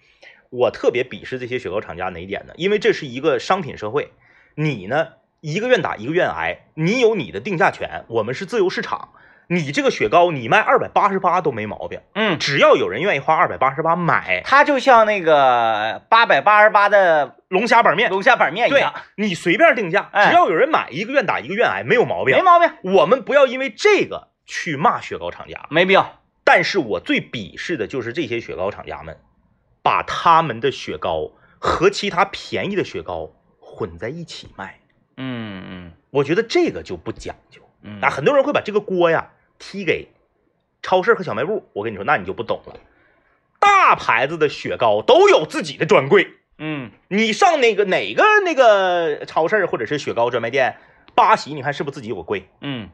[0.54, 2.52] 我特别鄙视这些雪糕厂家哪一点呢？
[2.56, 4.12] 因为这是一个商品社会，
[4.54, 5.08] 你呢
[5.40, 9.08] 一个愿打一个愿挨，你有你的定价权，我们是自由市场。
[9.48, 22.42] 你这个雪糕你卖二百八十八都没毛病，嗯，只要有人愿意花二百八十八买它就像那个八百八十八的龙虾板面，龙虾板面一对样，你随便定价，哎只要有人买，一个愿打一个愿挨，没有毛病没。
[22.42, 26.20] 毛病，我们不要因为这个去骂雪糕厂家，没必要。
[26.42, 29.18] 但是我最鄙视的就是这些雪糕厂家们，
[29.84, 34.80] 把他们的雪糕和其他便宜的雪糕混在一起卖，
[35.18, 37.60] 嗯嗯我觉得这个就不讲究。
[37.82, 40.08] 嗯，啊，很多人会把这个锅呀踢给
[40.82, 42.74] 超市和小卖部，我跟你说，那你就不懂了。
[43.60, 50.78] 大牌子的雪糕都有自己的专柜，嗯你上那个哪个那个超市或者是雪糕专卖店，
[51.14, 52.48] 八喜你看是不是自己有个柜？
[52.62, 52.88] 嗯，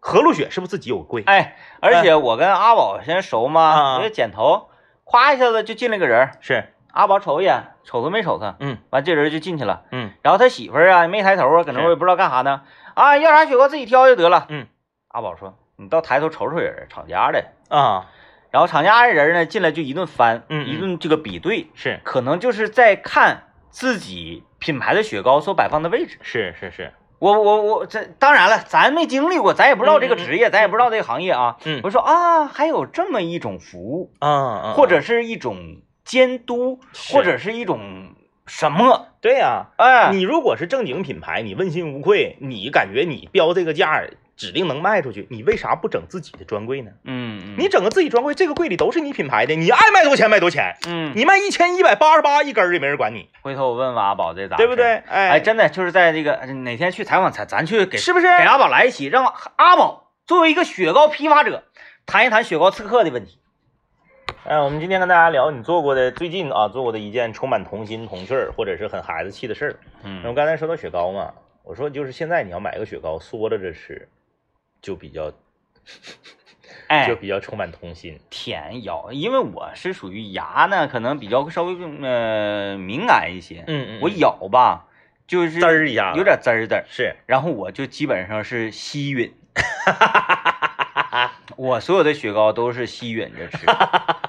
[0.00, 1.22] 和路雪是不是自己有个柜？
[1.26, 3.98] 哎，而且我跟阿宝现在熟啊吗？
[3.98, 4.68] 我就剪头，
[5.10, 9.84] 咵一下子就进来个人，是，阿宝瞅一眼，瞅都没瞅他，嗯完这人就进去了。
[9.90, 12.62] 嗯然后他媳妇儿啊没抬头啊，搁那我也不知道干啥呢。
[12.94, 14.46] 啊，要啥雪糕自己挑就得了。
[14.50, 14.66] 嗯，
[15.08, 17.44] 阿宝说：“你到抬头瞅瞅人，厂家的。
[17.70, 18.10] 啊，”
[18.50, 26.18] 然后厂家的人呢进来就一顿翻，嗯嗯一顿这个比对，是可能就是在看自己品牌的雪糕所摆放的位置。
[26.22, 31.56] 是是是，我我我这当然了，咱没经历过，咱也不知道这个职业，咱也不知道这个行业啊。
[31.64, 38.14] 嗯我说啊，还有这么一种服务，啊啊，或者是一种监督，是或者是一种
[38.46, 39.08] 什么？
[39.20, 46.92] 对呀、哎，你如果是正经品牌，你问心无愧，你感觉你标这个价儿指定能卖出去，你为啥不整自己的专柜呢？
[47.02, 54.76] 嗯嗯，你整个自己专柜，这个柜里都是你品牌的，你爱卖多少钱卖多少钱，嗯，你卖一千一百八十八一根儿也没人管你，回头我问问阿宝这咋，对不？
[54.76, 54.86] 对？
[54.86, 58.26] 哎，哎，真的就是在这个哪天去采访咱，咱去给是不是？
[58.26, 61.64] 给阿宝来一起，让阿宝作为一个雪糕批发者，
[62.06, 63.40] 谈一谈雪糕刺客的问题。
[64.44, 69.76] 哎，我们今天跟大家聊你做过的最近啊做过的一件充满童心童趣儿，或者是很孩子气的事儿。
[70.04, 71.32] 那我嗯刚才说到雪糕嘛，
[71.64, 74.08] 我说就是现在你要买个雪糕缩着着吃，
[74.80, 75.30] 就比较
[76.88, 78.18] 哎就哎，比较充满童心。
[78.30, 84.86] 舔咬，因为我是属于牙呢，可能比较稍微呃敏感一些，嗯我咬吧
[85.26, 89.32] 就是滋儿一下有点滋儿的，是然后我就基本上是吸吮。
[91.56, 93.66] 我所有的雪糕都是吸吮着吃，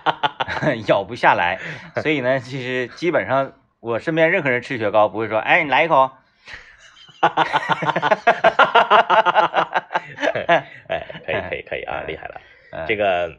[0.90, 1.60] 咬不下来，
[2.02, 6.10] 所以呢，其实基本上我身边任何人吃雪糕不会说，哎，你来一口，
[10.88, 12.42] 哎，可以可以可以啊，厉害了。
[12.72, 13.36] 呃这个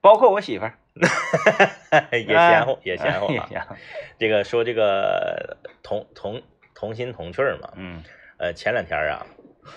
[0.00, 0.74] 包括我媳妇儿。
[2.12, 3.76] 也嫌乎也嫌乎啊。
[4.18, 6.40] 这个说这个同同
[6.74, 8.02] 同心同趣儿嘛，嗯。
[8.36, 9.26] 呃，前两天啊，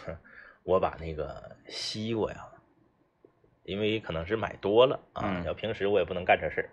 [0.64, 2.40] 我把那个西瓜呀，
[3.64, 5.44] 因为可能是买多了啊，嗯。
[5.46, 6.70] 要平时我也不能干这事儿，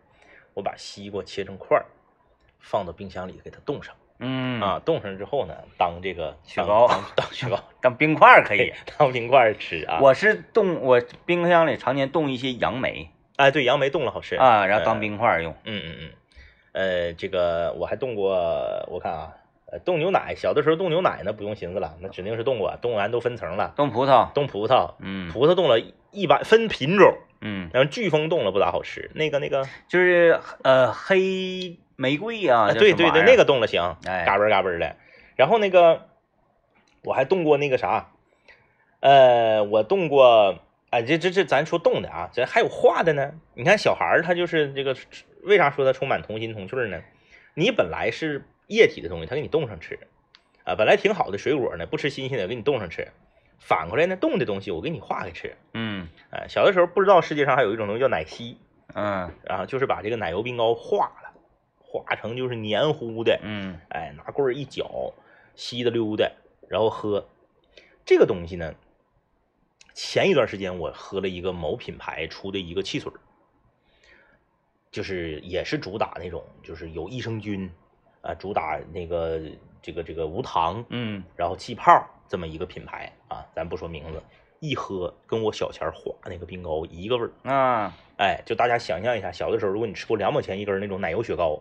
[0.54, 1.86] 我把西瓜切成块儿，
[2.60, 8.72] 放到冰箱里给它冻上嗯啊，，冻上之后呢，当这个雪糕当当雪糕 当冰块可以。
[8.96, 9.98] 当冰块吃啊。
[10.00, 15.52] 我是冻，我冰箱里常年冻一些杨梅哎，对，杨梅冻了好吃啊，然后当呃冰块用。
[15.64, 16.10] 嗯嗯嗯，
[16.72, 18.34] 呃，这个我还冻过，
[18.88, 19.32] 我看啊，
[19.72, 25.80] 呃冻牛奶，小的时候冻牛奶那不用寻思了，那指定是冻过，冻完都分层了，冻葡萄，冻葡萄，嗯葡萄冻了
[26.12, 34.96] 一般分品种，嗯，然后飓风冻了不咋好吃，那个那个，就是呃黑玫瑰啊，啊对对对，那个冻了行，哎嘎嘣儿嘎嘣儿的。
[35.36, 36.08] 然后那个
[37.02, 38.10] 我还冻过那个啥，
[39.00, 40.58] 呃，我冻过，
[40.90, 43.32] 哎，这这这咱说冻的啊，这还有化的呢。
[43.54, 44.96] 你看小孩儿他就是这个，
[45.42, 47.02] 为啥说他充满童心童趣儿呢？
[47.54, 49.98] 你本来是液体的东西，他给你冻上吃，
[50.64, 53.08] 啊，本来挺好的水果呢，不吃新鲜的，给你冻上吃。
[53.60, 55.56] 反过来呢，冻的东西我给你化开吃。
[55.72, 58.58] 嗯哎，小的时候不知道世界上还有一种东西叫奶昔，
[58.94, 61.23] 嗯然后就是把这个奶油冰糕化了，
[61.94, 65.12] 化成就是黏糊的，嗯哎，拿棍儿一搅，
[65.54, 66.32] 稀的溜的，
[66.68, 67.24] 然后喝。
[68.04, 68.74] 这个东西呢，
[69.94, 73.18] 前一段时间我喝了一个某品牌出的一个汽水儿，
[74.90, 77.70] 就是也是主打那种，就是有益生菌，
[78.22, 79.40] 啊、主打那个
[79.80, 84.20] 这个这个无糖，嗯然后气泡这么一个品牌啊，咱不说名字，
[84.58, 87.50] 一喝跟我小钱儿化那个冰糕一个味儿。
[87.50, 91.60] 啊哎，就大家想象一下，小的时候，如果你吃过两毛钱一根那种奶油雪糕，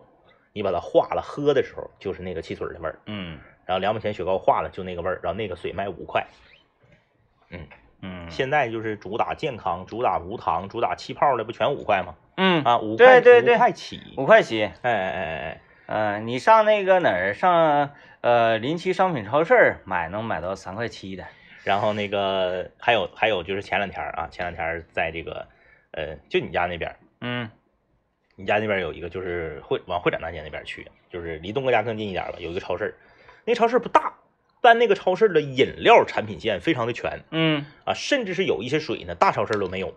[0.54, 2.98] 你把它化了喝的时候，就是那个汽水的味儿。
[3.06, 6.24] 嗯然后两毛钱雪糕化了就那个味儿，然后那个水卖五块。
[7.50, 7.66] 嗯
[8.02, 12.14] 嗯现在就是主打健康，主打无糖，主打气泡的，不全五块吗？
[12.36, 14.00] 嗯啊，五块对对对五块起。
[14.16, 17.90] 五块起，哎哎哎哎，嗯，你上那个哪儿上
[18.20, 21.24] 呃临期商品超市买能买到三块七的，
[21.64, 25.48] 然后那个还有还有就是前两天啊，前两天在这个
[25.92, 27.50] 呃，就你家那边儿，嗯
[28.36, 32.94] 你家那边有一个就是会往会展大街那边去，就是离东哥家更近一点吧，有一个超市，
[33.44, 34.14] 那超市不大，
[34.60, 37.66] 但那个超市的饮料产品线非常的全嗯。
[37.84, 39.94] 啊，甚至是有一些水呢，大超市都没有。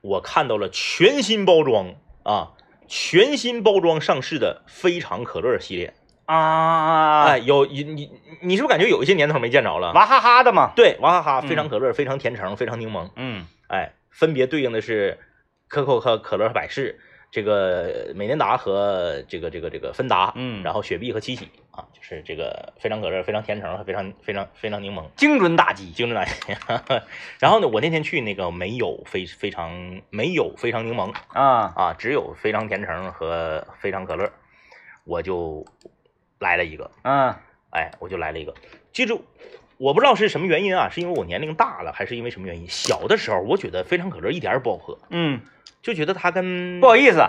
[0.00, 2.52] 我看到了全新包装啊，
[2.86, 5.94] 全新包装上市的非常可乐系列，
[6.26, 8.10] 啊，哎，有你你
[8.40, 9.92] 你是不是感觉有一些年头没见着了？
[9.92, 13.46] 娃哈哈的嘛，对，娃哈哈嗯非常可乐、非常甜橙、非常柠檬，嗯。
[13.68, 15.18] 哎，分别对应的是
[15.66, 17.00] 可口可可乐和百事，
[17.36, 26.32] 这个美年达和这个这个这个芬达，嗯然后雪碧和七喜啊，就是这个非常可乐、非常甜橙和非常非常非常柠檬，精准打击，精准打击。
[27.38, 34.32] 然后呢，我那天去那个没有非非常没有非常柠檬啊啊，只有非常甜橙和非常可乐，
[35.04, 35.62] 我就
[36.38, 37.34] 来了一个，嗯
[37.68, 38.54] 哎，我就来了一个。
[38.92, 39.22] 记住，
[39.78, 42.66] 我不知道是什么原因啊，是因为我年龄大了，还是因为什么原因？
[42.68, 45.40] 小的时候我觉得非常可乐一点也不好喝，嗯，
[45.82, 47.22] 就觉得它跟不好意思，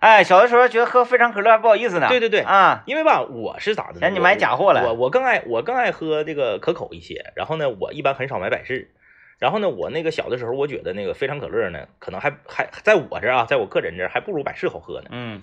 [0.00, 3.98] 哎，小的时候觉得喝非常可乐还不好意思呢，对对对啊，因为吧，我是咋的呢？
[4.00, 7.32] 嫌你我买假货了我我更爱我更爱喝这个可口一些。
[7.36, 8.90] 然后呢，我一般很少买百事。
[9.38, 15.08] 然后呢，我那个小的时候，我觉得那个非常可乐呢，可能还还在我这儿啊，在我个人这儿还不如百事好喝呢。
[15.10, 15.42] 嗯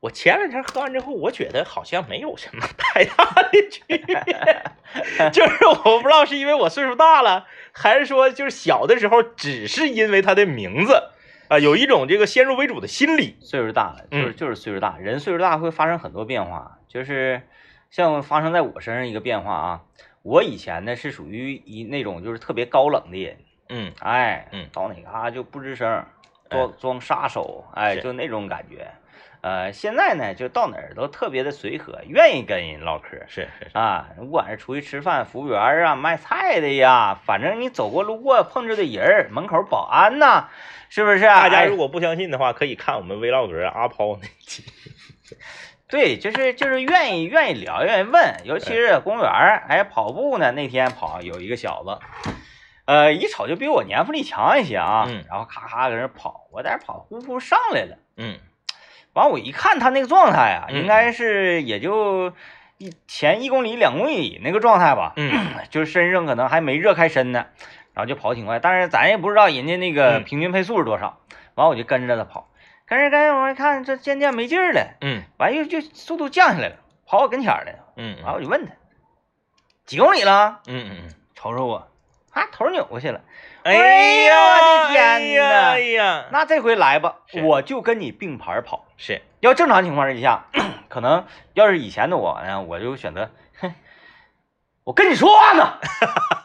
[0.00, 4.62] 我前两天喝完之后，我觉得好像没有什么太大的区别，
[5.30, 11.10] 就是我不知道是因为我岁数大了，还是说就是小的时候只是因为它的名字
[11.48, 13.36] 啊、有一种这个先入为主的心理。
[13.40, 17.42] 岁数大了，就是嗯就是岁数大，人岁数大会发生很多变化，就是
[17.90, 19.80] 像发生在我身上一个变化啊，
[20.22, 23.36] 我以前呢是属于一那种就是特别高冷的人，
[23.68, 26.04] 嗯哎，嗯到哪嘎就不吱声，
[26.48, 28.88] 装装杀手，哎，就那种感觉。
[29.42, 34.08] 呃，现在呢，就到哪儿都特别的随和，愿意跟人唠嗑是是是，啊。
[34.18, 40.48] 不管是出去吃饭，服务员啊，卖菜的呀，反正你走过路过碰着的人儿，门口保安呐，
[40.90, 44.62] 是不是大家如果不相信的话，可以看我们 vlog 阿抛那期。
[45.88, 52.30] 对，就是就是愿意愿意聊，愿意问，尤其是公园儿，哎，跑步呢，那天跑有一个小子，
[52.84, 58.38] 呃，一瞅就比我年富力强一些啊，嗯然后咔咔搁那跑，我在那跑，呼呼上来了，嗯
[59.12, 62.32] 完我一看他那个状态啊，嗯应该是也就
[62.78, 67.46] 一前一公里两公里那个状态吧，嗯就是身上可能还没热开身呢，
[67.92, 71.18] 然后就跑挺快，但是咱也不知道人家那个嗯平均配速是多少，
[71.54, 72.48] 完我就跟着他跑，
[72.86, 74.96] 跟着跟着我一看这渐渐没劲儿了。
[75.00, 77.78] 嗯完又就速度降下来了，跑我跟前儿来了。
[77.96, 78.72] 嗯完我就问他
[79.86, 81.88] 几公里了，嗯嗯嗯，瞅瞅我，
[82.32, 83.20] 啊头扭过去了。
[83.62, 88.86] 哎哎呀我的天哎呀呐哎呀，那这回来吧，我就跟你并排跑。
[88.96, 90.46] 是要正常情况之下，
[90.88, 93.30] 可能要是以前的我呢，我就选择，
[93.60, 93.74] 哼，
[94.84, 95.78] 我跟你说话呢，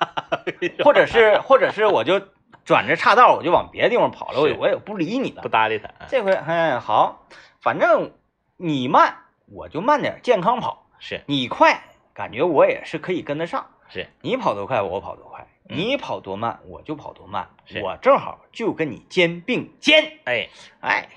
[0.84, 2.22] 或者是或者是我就
[2.66, 5.50] 转着岔道，我就往别的地方跑了，我也我也不理你了不。
[5.50, 5.90] 搭理他。
[6.08, 7.26] 这回哎好，
[7.62, 8.12] 反正
[8.58, 10.88] 你慢我就慢点，健康跑。
[11.00, 11.82] 是你快，
[12.14, 13.68] 感觉我也是可以跟得上。
[13.90, 17.50] 是，你跑多快，我跑多快；嗯你跑多慢，我就跑多慢。
[17.82, 20.20] 我正好就跟你肩并肩。
[20.26, 20.50] 哎，
[20.82, 21.10] 哎，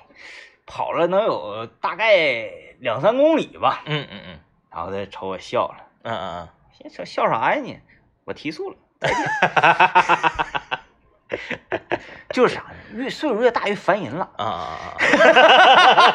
[0.66, 3.82] 跑了能有大概两三公里吧。
[3.86, 4.40] 嗯嗯嗯，
[4.70, 7.78] 然后他瞅我笑了，嗯嗯先笑笑啥呀你？
[8.24, 9.18] 我提速了，再见。
[12.30, 12.74] 就是啥呢？
[12.94, 14.28] 越岁数越大越烦人了。
[14.38, 14.96] 嗯啊啊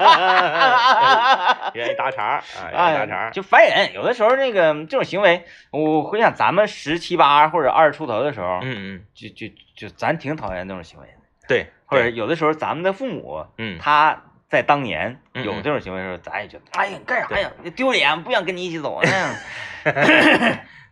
[0.07, 1.71] 啊！
[1.75, 2.43] 愿意搭茬儿
[2.75, 3.31] 啊，愿意搭茬儿。
[3.31, 3.93] 就烦人。
[3.93, 11.13] 有的时候那个这种行为，我回想咱们十七八或者二十出头的时候，嗯嗯，就就就咱挺讨厌这种行为的。
[11.47, 17.51] 对，或者有的时候咱们的父母，嗯他在当年嗯有这种行为的时候，咱也觉得，哎呀，干啥呀？
[17.75, 19.35] 丢脸，不想跟你一起走那样。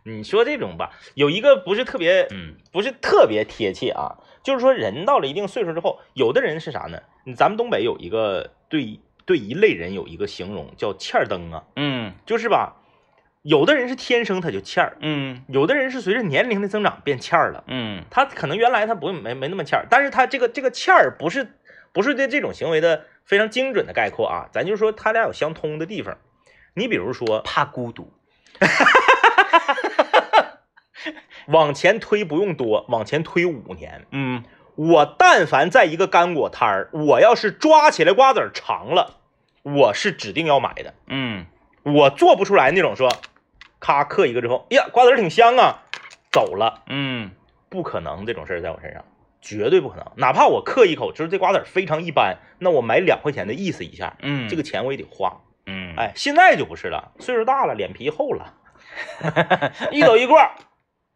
[0.04, 6.98] 你说这种吧，有一个不是特别，嗯不是特别贴切啊，就是说人到了一定岁数之后，有的人是啥呢？
[7.36, 12.76] 咱们东北有一个对对一类人有一个形容叫欠儿灯啊，嗯就是吧，
[13.42, 17.62] 有的人是天生他就欠儿，嗯有的人是随着年龄的增长变欠儿了。
[17.68, 21.54] 嗯他可能原来他不没没那么欠儿，但是他这个这个欠儿不是
[21.92, 26.18] 不是对这种行为的非常精准的概括啊，咱就说他俩有相通的地方。
[26.74, 28.12] 你比如说怕孤独。
[31.48, 34.44] 往前推不用多，往前推五年，嗯。
[34.74, 39.16] 我但凡在一个干果摊儿，我要是抓起来瓜子儿尝了，
[39.62, 40.94] 我是指定要买的。
[41.08, 41.44] 嗯。
[41.82, 43.10] 我做不出来那种说，
[43.80, 45.82] 咔嗑一个之后，哎呀瓜子儿挺香啊，
[46.30, 47.32] 走了，嗯。
[47.68, 49.04] 不可能这种事儿在我身上，
[49.42, 50.06] 绝对不可能。
[50.16, 55.38] 哪怕我嗑一口，就是这瓜子非常一般，那我买两块钱的意思一下，嗯，这个钱我也得花。
[55.66, 55.94] 嗯。
[55.96, 58.54] 哎，现在就不是了，岁数大了，脸皮厚了，
[59.92, 60.38] 一走一过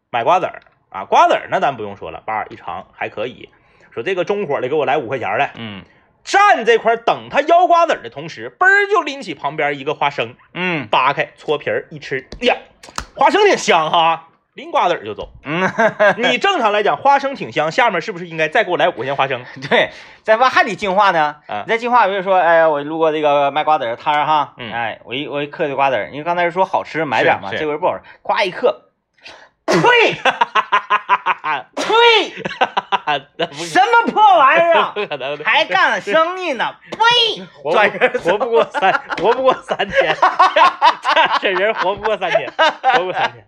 [0.09, 3.49] 买瓜子儿啊，瓜子儿那咱不用说了，叭一尝还可以。
[3.91, 5.83] 说这个中火的给我来五块钱的，嗯
[6.23, 12.55] 站这块等他摇瓜子儿的同时，嘣儿就拎起旁边一个花生，嗯扒开搓皮儿一吃，哎呀，
[13.15, 15.29] 花生挺香哈，拎瓜子儿就走。
[15.43, 15.61] 嗯，
[16.17, 19.43] 你正常来讲，花生挺香，下面是不是应该再给我来五块钱花生？
[19.69, 19.89] 对，
[20.23, 21.37] 咱吧还得进化呢。
[21.47, 28.86] 啊你再进化，比如说，哎呀，我路过这个卖瓜子儿摊儿哈，嗯哎，我一我一嗑这瓜子儿，因为刚才说好吃买点嘛，这回不好吃，咵一嗑，
[29.67, 30.13] 呸
[31.75, 32.33] 呸，
[33.37, 34.91] 那不什么破玩意儿啊！
[34.95, 36.97] 不 可能的，还干了生意呢，呸！
[37.53, 38.91] 活转身 不活不过三，
[39.21, 40.15] 活不过三天，
[41.41, 43.45] 这人活不过三天，活不过三天，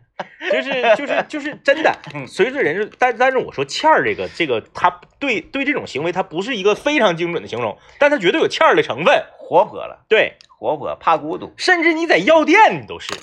[0.52, 1.94] 就是就是就是真的。
[2.28, 9.24] 随着人是，但但是我说欠儿这个这个，他对对这种行为，他不是一个非常精准的形容，但他绝对有欠儿的成分。
[9.38, 11.54] 活泼了，对，活泼，怕孤独。
[11.58, 13.14] 甚至你在药店你都是，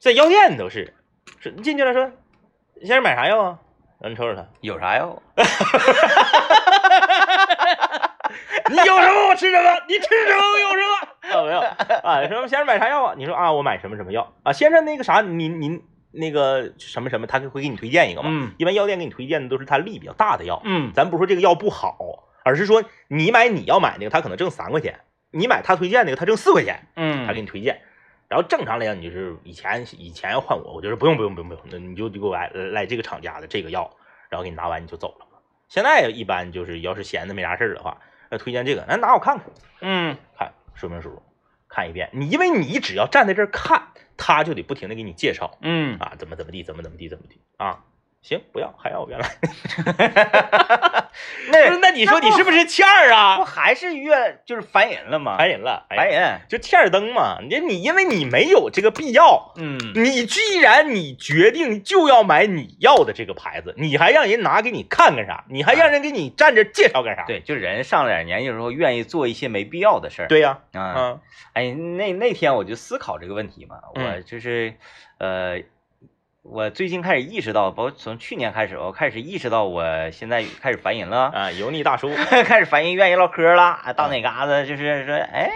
[0.00, 0.94] 在药店你都是，
[1.52, 2.10] 进去了说，
[2.80, 3.58] 先生买啥药啊？
[4.00, 5.22] 然后你瞅瞅他，有啥药？
[8.68, 10.96] 你有什么我吃什么，你吃什么我有什么。
[11.32, 11.60] 啊没有
[12.02, 13.14] 啊，什么先生买啥药啊？
[13.16, 14.52] 你说啊，我买什么什么药啊？
[14.52, 15.82] 先生那个啥，您您
[16.12, 18.28] 那个什么什么，他会给你推荐一个嘛？
[18.32, 21.96] 嗯一般药店给你推荐的都是他力比较大的药，嗯咱不是说这个药不好，
[22.44, 27.80] 而是说你买你要买那个，他可能挣三块钱，你买他推荐那个，他挣四块钱，嗯他给嗯你推荐。
[28.28, 33.90] 然后正常来讲，你就是以前以前要换我，我就是不用不用不用不用，那你就给我来来这个厂家的这个药，
[34.28, 35.26] 然后给你拿完你就走了。
[35.68, 37.98] 现在一般就是要是闲的没啥事儿的话，
[38.30, 39.46] 那推荐这个，那拿我看看。
[39.80, 41.22] 嗯看说明书，
[41.68, 42.08] 看一遍。
[42.12, 47.84] 你因为你只要站在这儿看，他就得不停的给你介绍嗯，啊，怎么怎么地，怎么怎么地，怎么地啊。
[48.22, 49.28] 行，不要，还要我原来。
[51.52, 53.44] 那那你说你是不是欠儿啊不啊？
[53.46, 55.36] 还是越就是烦人了吗？
[55.38, 56.40] 烦人了，烦人。
[56.48, 57.38] 就欠儿灯嘛。
[57.48, 65.44] 你你因为你没有这个必要，嗯你既然你决定就要买你要的这个牌子，你还让人拿给你看干啥？
[65.48, 67.24] 你还让人给你站着介绍干啥？
[67.26, 70.28] 对，就人上了点年纪之后，愿意做一些没必要的事儿。
[70.28, 71.20] 对呀，啊，嗯
[71.54, 74.74] 哎，那那天我就思考这个问题嘛，我嗯就是，
[75.18, 75.58] 呃，
[76.48, 85.50] 我最近开始意识到，包括从去年开始，我开始意识到我现在开始烦人了，啊，油腻大叔， 开始烦人，愿意唠嗑了，啊，到哪嘎子就是说，哎，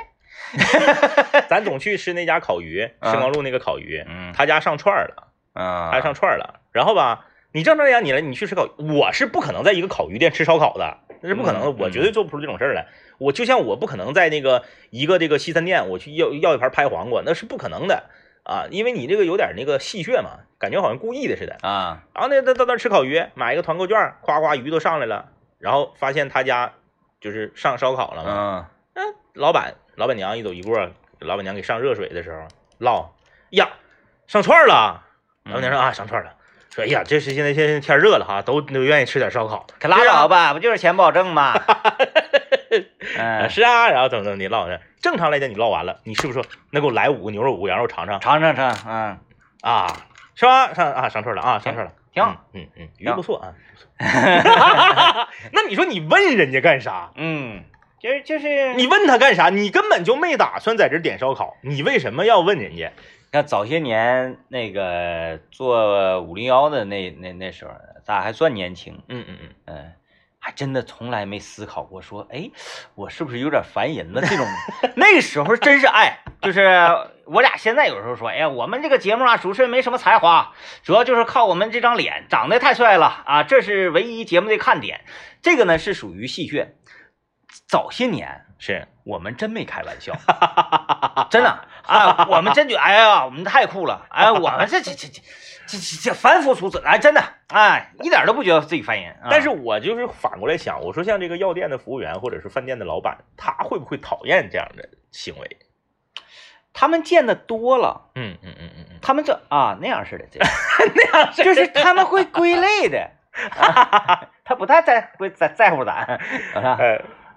[1.48, 5.28] 咱总去吃那家烤鱼，啊申光路那个烤鱼，嗯他家上串儿了。
[5.52, 6.60] 啊，还上串儿了。
[6.72, 12.86] 然后吧，你正常来讲，你来你去吃烤，我是不可能在一个烤鱼店吃烧烤的，那是不可能的，嗯我绝对做不出这种事儿来。
[13.18, 18.04] 我就像我不可能在那个一个这个西餐店，我去要要一盘拍黄瓜，那是不可能的
[18.50, 21.56] 啊，因为你这个有点那个戏谑嘛，感觉好像故意的似的。
[21.62, 25.28] 啊，然后那到到那儿吃烤鱼，买一个团购券，夸夸鱼都上来了，
[25.60, 26.72] 然后发现他家
[27.20, 30.76] 就是上烧烤了嘛，嗯嗯，老板老板娘一走一过，
[31.20, 32.48] 老板娘给上热水的时候
[32.78, 33.12] 唠
[33.50, 33.68] 呀，
[34.26, 35.04] 上串了。
[35.44, 36.34] 老板娘说啊，上串了。
[36.74, 39.64] 说哎呀，这是现在现在天热了哈，都都愿意吃点烧烤。
[39.78, 41.52] 可拉倒吧，不就是钱不好挣吗？
[41.52, 41.96] 啊
[43.16, 44.80] 嗯，是啊，然后怎么怎么的唠着。
[45.00, 49.18] 正常来讲，你唠完了，你是不是说那给我来五个牛肉，五个羊肉尝尝尝尝尝，嗯，
[49.62, 50.06] 啊？
[50.34, 50.72] 是吧？
[50.72, 53.52] 上啊上串了啊，上串了，挺好嗯嗯嗯，鱼不错啊。
[53.74, 53.88] 不错
[55.52, 57.10] 那你说你问人家干啥？
[57.16, 57.62] 嗯，
[57.98, 59.50] 就是就是你问他干啥？
[59.50, 62.92] 你根本就没打算在这儿点烧烤，你为什么要问人家？
[63.32, 67.72] 看早些年那个做五零幺的那那那时候，
[68.02, 69.92] 咱还算年轻，嗯嗯嗯，嗯，
[70.42, 72.50] 还真的从来没思考过说，哎，
[72.94, 74.22] 我是不是有点烦人呢？
[74.22, 74.46] 这种
[74.96, 76.88] 那个时候真是爱，就是
[77.26, 85.04] 我俩现在有时候说，哎呀，我们这个节目啊，主持人没什么才华，主要就是靠我们这张脸，长得太帅了啊，这是唯一节目的看点。
[85.42, 86.68] 这个呢是属于戏谑。
[87.68, 90.14] 早些年是我们真没开玩笑，
[91.30, 95.20] 真的啊，我们真觉得，哎呀，我们太酷了，哎，我们这这这这
[95.70, 99.12] 这这这凡夫俗子，哎，真的，哎，一点都不觉得自己烦人。
[99.22, 105.56] 啊但是我就是反过来想，我说像这个药店的服务员或者是饭店的老板，他会不会讨厌这样的行为？
[106.72, 108.10] 他们见的多了。
[108.14, 110.48] 嗯嗯嗯嗯嗯，他们这啊那样似的， 这样
[110.94, 113.10] 那样就是他们会归类的，
[113.56, 116.18] 啊、他不太在会在在乎咱，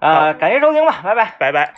[0.00, 1.34] 啊，感谢收听吧，拜拜。
[1.38, 1.74] 拜拜。